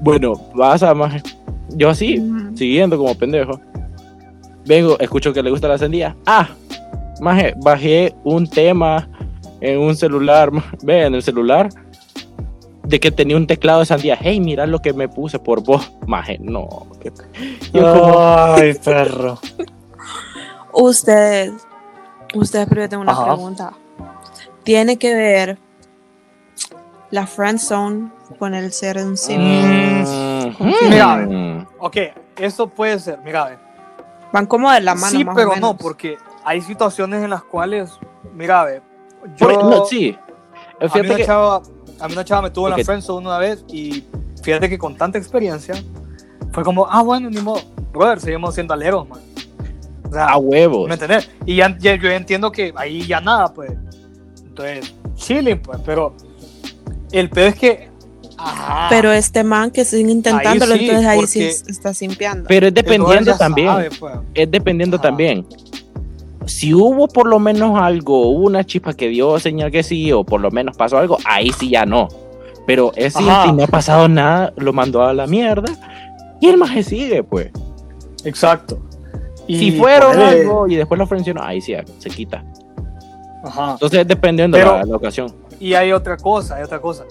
Bueno, 0.00 0.34
vas 0.54 0.84
a 0.84 0.94
más... 0.94 1.20
Yo 1.70 1.90
así, 1.90 2.22
siguiendo 2.54 2.96
como 2.96 3.12
pendejo. 3.16 3.60
Vengo, 4.64 4.96
escucho 5.00 5.32
que 5.32 5.42
le 5.42 5.50
gusta 5.50 5.66
la 5.66 5.76
sandía. 5.76 6.16
Ah, 6.24 6.50
maje, 7.20 7.52
bajé 7.64 8.14
un 8.22 8.46
tema 8.46 9.08
en 9.60 9.80
un 9.80 9.96
celular, 9.96 10.52
ve, 10.84 11.06
en 11.06 11.16
el 11.16 11.22
celular, 11.24 11.68
de 12.86 13.00
que 13.00 13.10
tenía 13.10 13.36
un 13.36 13.46
teclado 13.46 13.80
de 13.80 13.86
sandía. 13.86 14.16
Hey, 14.20 14.40
mira 14.40 14.66
lo 14.66 14.80
que 14.80 14.92
me 14.92 15.08
puse 15.08 15.38
por 15.38 15.62
vos. 15.62 15.92
Maje, 16.06 16.38
no. 16.40 16.86
qué- 17.00 17.12
Yo 17.72 17.92
como, 17.92 18.18
Ay, 18.20 18.74
perro. 18.74 19.38
Ustedes, 20.72 21.52
ustedes, 22.34 22.66
pero 22.68 22.82
yo 22.82 22.88
tengo 22.88 23.02
una 23.02 23.12
Ajá. 23.12 23.24
pregunta. 23.26 23.72
¿Tiene 24.62 24.98
que 24.98 25.14
ver 25.14 25.58
la 27.10 27.26
friend 27.26 27.58
zone 27.58 28.10
con 28.38 28.54
el 28.54 28.72
ser 28.72 28.98
un 28.98 29.16
sim? 29.16 29.40
Mm, 29.40 30.02
mm, 30.58 30.74
Mira, 30.90 31.16
mm. 31.16 31.66
Ok, 31.78 31.96
eso 32.36 32.68
puede 32.68 32.98
ser, 32.98 33.18
mira, 33.24 33.44
ve. 33.46 33.58
Van 34.32 34.46
como 34.46 34.70
de 34.70 34.80
la 34.80 34.94
mano, 34.94 35.18
sí, 35.18 35.24
más 35.24 35.34
o 35.34 35.36
pero 35.36 35.50
menos. 35.50 35.60
no, 35.70 35.76
porque 35.76 36.18
hay 36.44 36.60
situaciones 36.60 37.22
en 37.22 37.30
las 37.30 37.42
cuales, 37.44 37.90
mira, 38.34 38.64
ve, 38.64 38.82
yo, 39.36 39.46
Por- 39.48 39.64
no, 39.64 39.84
sí. 39.86 40.16
a, 40.18 40.84
mí 40.84 40.88
Fíjate 40.90 41.06
una 41.08 41.16
que, 41.16 41.24
chava, 41.24 41.62
a 42.00 42.06
mí 42.08 42.12
una 42.14 42.24
chava 42.24 42.42
me 42.42 42.50
tuvo 42.50 42.66
en 42.68 42.72
Porque- 42.72 42.82
la 42.82 42.86
friendzone 42.86 43.26
una 43.26 43.38
vez 43.38 43.64
y 43.68 44.04
fíjate 44.42 44.68
que 44.68 44.78
con 44.78 44.96
tanta 44.96 45.18
experiencia 45.18 45.74
fue 46.52 46.62
como, 46.64 46.86
ah, 46.86 47.02
bueno, 47.02 47.28
ni 47.30 47.40
modo, 47.40 47.60
brother, 47.92 48.20
seguimos 48.20 48.54
siendo 48.54 48.74
aleros, 48.74 49.08
man. 49.08 49.20
O 50.08 50.12
sea, 50.12 50.26
a 50.26 50.36
huevos. 50.36 50.86
¿me 50.88 50.94
entendés? 50.94 51.28
Y 51.44 51.56
ya, 51.56 51.76
ya- 51.78 51.96
yo 51.96 52.10
entiendo 52.10 52.52
que 52.52 52.72
ahí 52.76 53.06
ya 53.06 53.20
nada, 53.20 53.52
pues. 53.52 53.72
Entonces, 54.44 54.94
chilling, 55.16 55.58
pues, 55.60 55.80
pero 55.84 56.14
el 57.12 57.28
peor 57.28 57.48
es 57.48 57.54
que, 57.56 57.88
ajá, 58.38 58.86
Pero 58.88 59.12
este 59.12 59.42
man 59.44 59.70
que 59.70 59.84
sigue 59.84 60.10
intentándolo, 60.10 60.74
Ahí 60.74 60.78
sí, 60.80 60.84
entonces 60.86 61.06
ahí 61.10 61.26
sí 61.26 61.42
es- 61.44 61.64
está 61.68 61.92
simpiando. 61.92 62.44
Pero 62.48 62.68
es 62.68 62.74
dependiendo 62.74 63.36
también. 63.36 63.68
sabe, 63.68 63.90
pues. 63.98 64.14
es 64.34 64.50
dependiendo 64.50 64.96
Ajá. 64.96 65.02
también. 65.02 65.46
Si 66.46 66.72
hubo 66.72 67.08
por 67.08 67.28
lo 67.28 67.38
menos 67.38 67.78
algo, 67.78 68.28
hubo 68.28 68.46
una 68.46 68.64
chispa 68.64 68.94
que 68.94 69.08
dio 69.08 69.38
señal 69.38 69.70
que 69.70 69.82
sí, 69.82 70.12
o 70.12 70.24
por 70.24 70.40
lo 70.40 70.50
menos 70.50 70.76
pasó 70.76 70.98
algo, 70.98 71.18
ahí 71.26 71.50
sí 71.52 71.70
ya 71.70 71.84
no. 71.84 72.08
Pero 72.66 72.92
es 72.96 73.14
si 73.14 73.24
no 73.24 73.62
ha 73.62 73.66
pasado 73.66 74.08
nada, 74.08 74.52
lo 74.56 74.72
mandó 74.72 75.02
a 75.02 75.12
la 75.14 75.26
mierda 75.26 75.72
y 76.40 76.48
el 76.48 76.56
maje 76.56 76.82
sigue, 76.82 77.22
pues. 77.22 77.50
Exacto. 78.24 78.78
Y 79.46 79.58
si 79.58 79.72
fueron 79.72 80.18
algo 80.18 80.66
y 80.66 80.74
después 80.76 80.98
lo 80.98 81.04
ofrecieron, 81.04 81.44
ahí 81.44 81.60
sí 81.60 81.74
se 81.98 82.10
quita. 82.10 82.44
Ajá. 83.44 83.72
Entonces 83.72 84.00
es 84.00 84.08
dependiendo 84.08 84.56
Pero- 84.58 84.78
la, 84.78 84.84
la 84.84 84.96
ocasión. 84.96 85.32
Y 85.60 85.74
hay 85.74 85.92
otra 85.92 86.16
cosa, 86.16 86.56
hay 86.56 86.64
otra 86.64 86.80
cosa. 86.80 87.04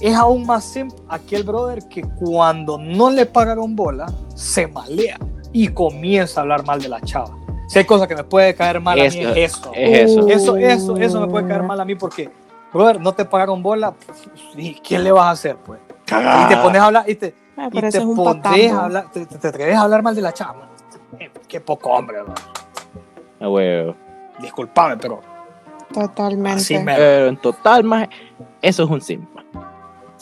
Es 0.00 0.14
aún 0.14 0.44
más 0.44 0.64
simple 0.64 0.96
aquel 1.08 1.44
brother 1.44 1.86
que 1.88 2.02
cuando 2.02 2.78
no 2.78 3.10
le 3.10 3.26
pagaron 3.26 3.76
bola, 3.76 4.06
se 4.34 4.66
malea 4.66 5.18
y 5.52 5.68
comienza 5.68 6.40
a 6.40 6.42
hablar 6.42 6.66
mal 6.66 6.80
de 6.80 6.88
la 6.88 7.00
chava. 7.02 7.36
Si 7.66 7.78
hay 7.78 7.84
cosas 7.84 8.06
que 8.08 8.14
me 8.16 8.24
puede 8.24 8.54
caer 8.54 8.80
mal 8.80 8.98
a 9.00 9.02
mí, 9.04 9.08
Eso, 9.08 9.30
es 9.30 9.36
eso. 9.54 9.72
Es 9.74 10.10
eso. 10.10 10.28
Eso, 10.28 10.56
eso, 10.56 10.96
eso 10.96 11.20
me 11.20 11.28
puede 11.28 11.46
caer 11.48 11.62
mal 11.62 11.80
a 11.80 11.84
mí 11.84 11.94
porque, 11.94 12.30
brother, 12.72 13.00
no 13.00 13.12
te 13.12 13.24
pagaron 13.24 13.62
bola, 13.62 13.94
¿y 14.56 14.74
qué 14.80 14.98
le 14.98 15.10
vas 15.12 15.26
a 15.26 15.30
hacer, 15.30 15.56
pues? 15.56 15.80
Y 16.06 16.48
te 16.48 16.56
pones 16.58 16.80
a 16.82 16.86
hablar, 16.86 17.04
y 17.08 17.14
te, 17.14 17.34
Ah, 17.56 17.68
y 17.72 17.80
te 17.80 18.00
pones 18.00 18.72
a 18.72 18.84
hablar, 18.84 19.06
te, 19.12 19.26
te- 19.26 19.38
te 19.38 19.48
atreves 19.48 19.76
a 19.76 19.82
hablar 19.82 20.02
mal 20.02 20.14
de 20.14 20.20
la 20.20 20.32
chava. 20.32 20.54
man. 20.54 20.68
Eh, 21.20 21.30
Qué 21.46 21.60
poco 21.60 21.90
hombre, 21.90 22.20
bro. 22.22 22.34
A 23.40 23.48
huevo. 23.48 23.94
Disculpame, 24.40 24.96
pero 24.96 25.20
Totalmente. 25.92 26.58
así 26.60 26.78
me... 26.78 26.94
Pero 26.96 27.26
en 27.28 27.36
total, 27.36 27.84
más 27.84 28.08
eso 28.60 28.82
es 28.84 28.90
un 28.90 29.00
sim. 29.00 29.24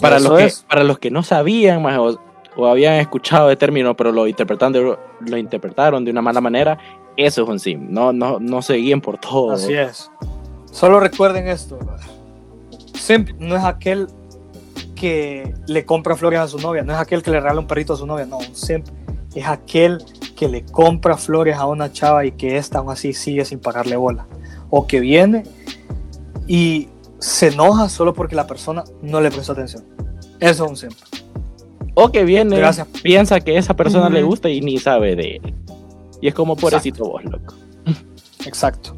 Para 0.00 0.18
los, 0.18 0.36
que, 0.36 0.44
es. 0.44 0.60
para 0.68 0.84
los 0.84 0.98
que 0.98 1.10
no 1.10 1.22
sabían 1.22 1.80
más 1.82 1.96
o, 1.98 2.18
o 2.56 2.66
habían 2.66 2.94
escuchado 2.94 3.50
el 3.50 3.56
término, 3.56 3.96
pero 3.96 4.12
lo 4.12 4.26
interpretaron, 4.26 4.72
de, 4.72 4.98
lo 5.30 5.36
interpretaron 5.36 6.04
de 6.04 6.10
una 6.10 6.20
mala 6.22 6.40
manera, 6.40 6.76
eso 7.16 7.42
es 7.42 7.48
un 7.48 7.58
sim. 7.58 7.86
No, 7.90 8.12
no, 8.12 8.38
no 8.40 8.62
se 8.62 8.74
guíen 8.74 9.00
por 9.00 9.18
todo. 9.18 9.52
Así 9.52 9.74
es. 9.74 10.10
Solo 10.70 11.00
recuerden 11.00 11.48
esto. 11.48 11.78
Simp 12.94 13.30
no 13.38 13.56
es 13.56 13.64
aquel 13.64 14.08
que 14.94 15.54
le 15.66 15.84
compra 15.84 16.16
flores 16.16 16.40
a 16.40 16.48
su 16.48 16.58
novia, 16.58 16.82
no 16.82 16.92
es 16.92 16.98
aquel 16.98 17.22
que 17.22 17.30
le 17.30 17.40
regala 17.40 17.58
un 17.58 17.66
perrito 17.66 17.94
a 17.94 17.96
su 17.96 18.06
novia, 18.06 18.24
no, 18.24 18.38
un 18.38 18.54
simp 18.54 18.86
es 19.34 19.46
aquel 19.46 19.98
que 20.36 20.48
le 20.48 20.64
compra 20.64 21.16
flores 21.16 21.56
a 21.56 21.66
una 21.66 21.92
chava 21.92 22.24
y 22.24 22.32
que 22.32 22.56
esta 22.56 22.78
aún 22.78 22.90
así 22.90 23.12
sigue 23.12 23.44
sin 23.44 23.58
pagarle 23.58 23.96
bola. 23.96 24.26
O 24.70 24.86
que 24.86 25.00
viene 25.00 25.44
y 26.46 26.88
se 27.18 27.48
enoja 27.48 27.88
solo 27.88 28.14
porque 28.14 28.34
la 28.34 28.46
persona 28.46 28.84
no 29.02 29.20
le 29.20 29.30
prestó 29.30 29.52
atención. 29.52 29.84
Eso 30.40 30.64
es 30.64 30.70
un 30.70 30.76
simp. 30.76 30.94
O 31.94 32.10
que 32.10 32.24
viene, 32.24 32.56
Gracias. 32.56 32.86
piensa 33.02 33.40
que 33.40 33.56
esa 33.58 33.74
persona 33.74 34.08
le 34.08 34.22
gusta 34.22 34.48
y 34.48 34.60
ni 34.60 34.78
sabe 34.78 35.14
de 35.14 35.36
él. 35.36 35.54
Y 36.22 36.28
es 36.28 36.34
como 36.34 36.56
pobrecito 36.56 37.04
vos, 37.04 37.22
loco. 37.24 37.54
Exacto. 38.46 38.96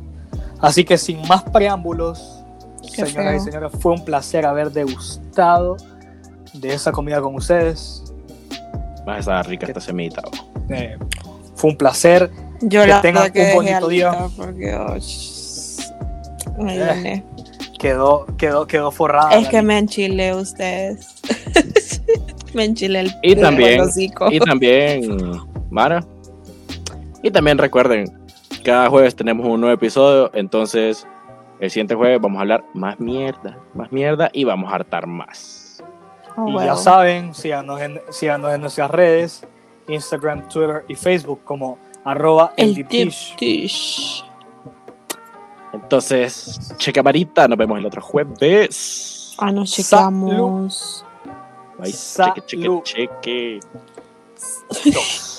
Así 0.61 0.85
que 0.85 0.97
sin 0.97 1.27
más 1.27 1.43
preámbulos, 1.43 2.45
Qué 2.83 3.07
señoras 3.07 3.33
feo. 3.33 3.37
y 3.37 3.41
señores, 3.41 3.73
fue 3.81 3.93
un 3.93 4.05
placer 4.05 4.47
haber 4.47 4.71
degustado 4.71 5.77
de 6.53 6.73
esa 6.75 6.93
comida 6.93 7.21
con 7.21 7.35
ustedes. 7.35 8.05
Vas 9.05 9.17
a 9.17 9.19
estar 9.19 9.49
rica 9.49 9.67
esta 9.67 9.81
semita. 9.81 10.23
Eh, 10.69 10.97
fue 11.57 11.71
un 11.71 11.77
placer. 11.77 12.31
Yo 12.61 12.83
Que 12.83 12.87
la 12.87 13.01
tengan 13.01 13.33
que 13.33 13.47
un 13.49 13.55
bonito 13.55 13.89
día. 13.89 14.29
porque 14.37 14.75
oh, 14.75 16.63
me 16.63 16.77
Eh. 16.77 17.25
Quedó, 17.79 18.27
quedó, 18.39 18.67
quedó 18.67 18.91
forrada. 18.91 19.35
Es 19.35 19.49
que 19.49 19.61
me 19.61 19.79
enchilé 19.79 20.35
ustedes. 20.35 21.09
me 22.55 22.65
enchilé 22.65 23.01
el 23.01 23.15
Y 23.23 23.37
también-. 23.37 23.83
Y 24.31 24.41
también, 24.41 25.41
Mara. 25.71 26.05
Y 27.25 27.31
también 27.31 27.57
recuerden, 27.57 28.05
cada 28.63 28.91
jueves 28.91 29.17
tenemos 29.17 29.47
un 29.47 29.59
nuevo 29.59 29.75
episodio. 29.75 30.31
Entonces, 30.35 31.07
el 31.59 31.71
siguiente 31.71 31.95
jueves 31.95 32.21
vamos 32.21 32.37
a 32.37 32.43
hablar 32.43 32.65
más 32.75 33.01
mierda, 33.01 33.59
más 33.73 33.91
mierda 33.91 34.29
y 34.31 34.45
vamos 34.45 34.71
a 34.71 34.75
hartar 34.75 35.07
más. 35.07 35.83
Oh, 36.37 36.49
Y 36.51 36.65
ya 36.67 36.77
saben, 36.77 37.33
síganos 37.33 37.81
en, 37.81 37.99
síganos 38.11 38.53
en 38.53 38.61
nuestras 38.61 38.91
redes, 38.91 39.47
Instagram, 39.89 40.47
Twitter 40.51 40.85
y 40.87 40.95
Facebook 40.97 41.41
como 41.45 41.79
arroba 42.05 42.53
el 42.59 42.69
el 42.69 42.75
Deep 42.75 42.89
tip 42.89 43.07
Dish. 43.09 43.37
dish. 43.39 44.25
Entonces, 45.73 46.75
checa 46.77 47.03
Marita, 47.03 47.49
nos 47.49 47.57
vemos 47.57 47.79
el 47.79 47.87
otro 47.87 48.03
jueves. 48.03 49.35
Ah, 49.39 49.51
nos 49.51 49.71
Salud. 49.71 49.87
checamos. 49.89 51.07
Bye, 51.79 51.91
cheque, 51.91 52.43
cheque, 52.47 52.63
Salud. 52.63 52.83
cheque. 52.83 53.61
Dos. 54.93 55.31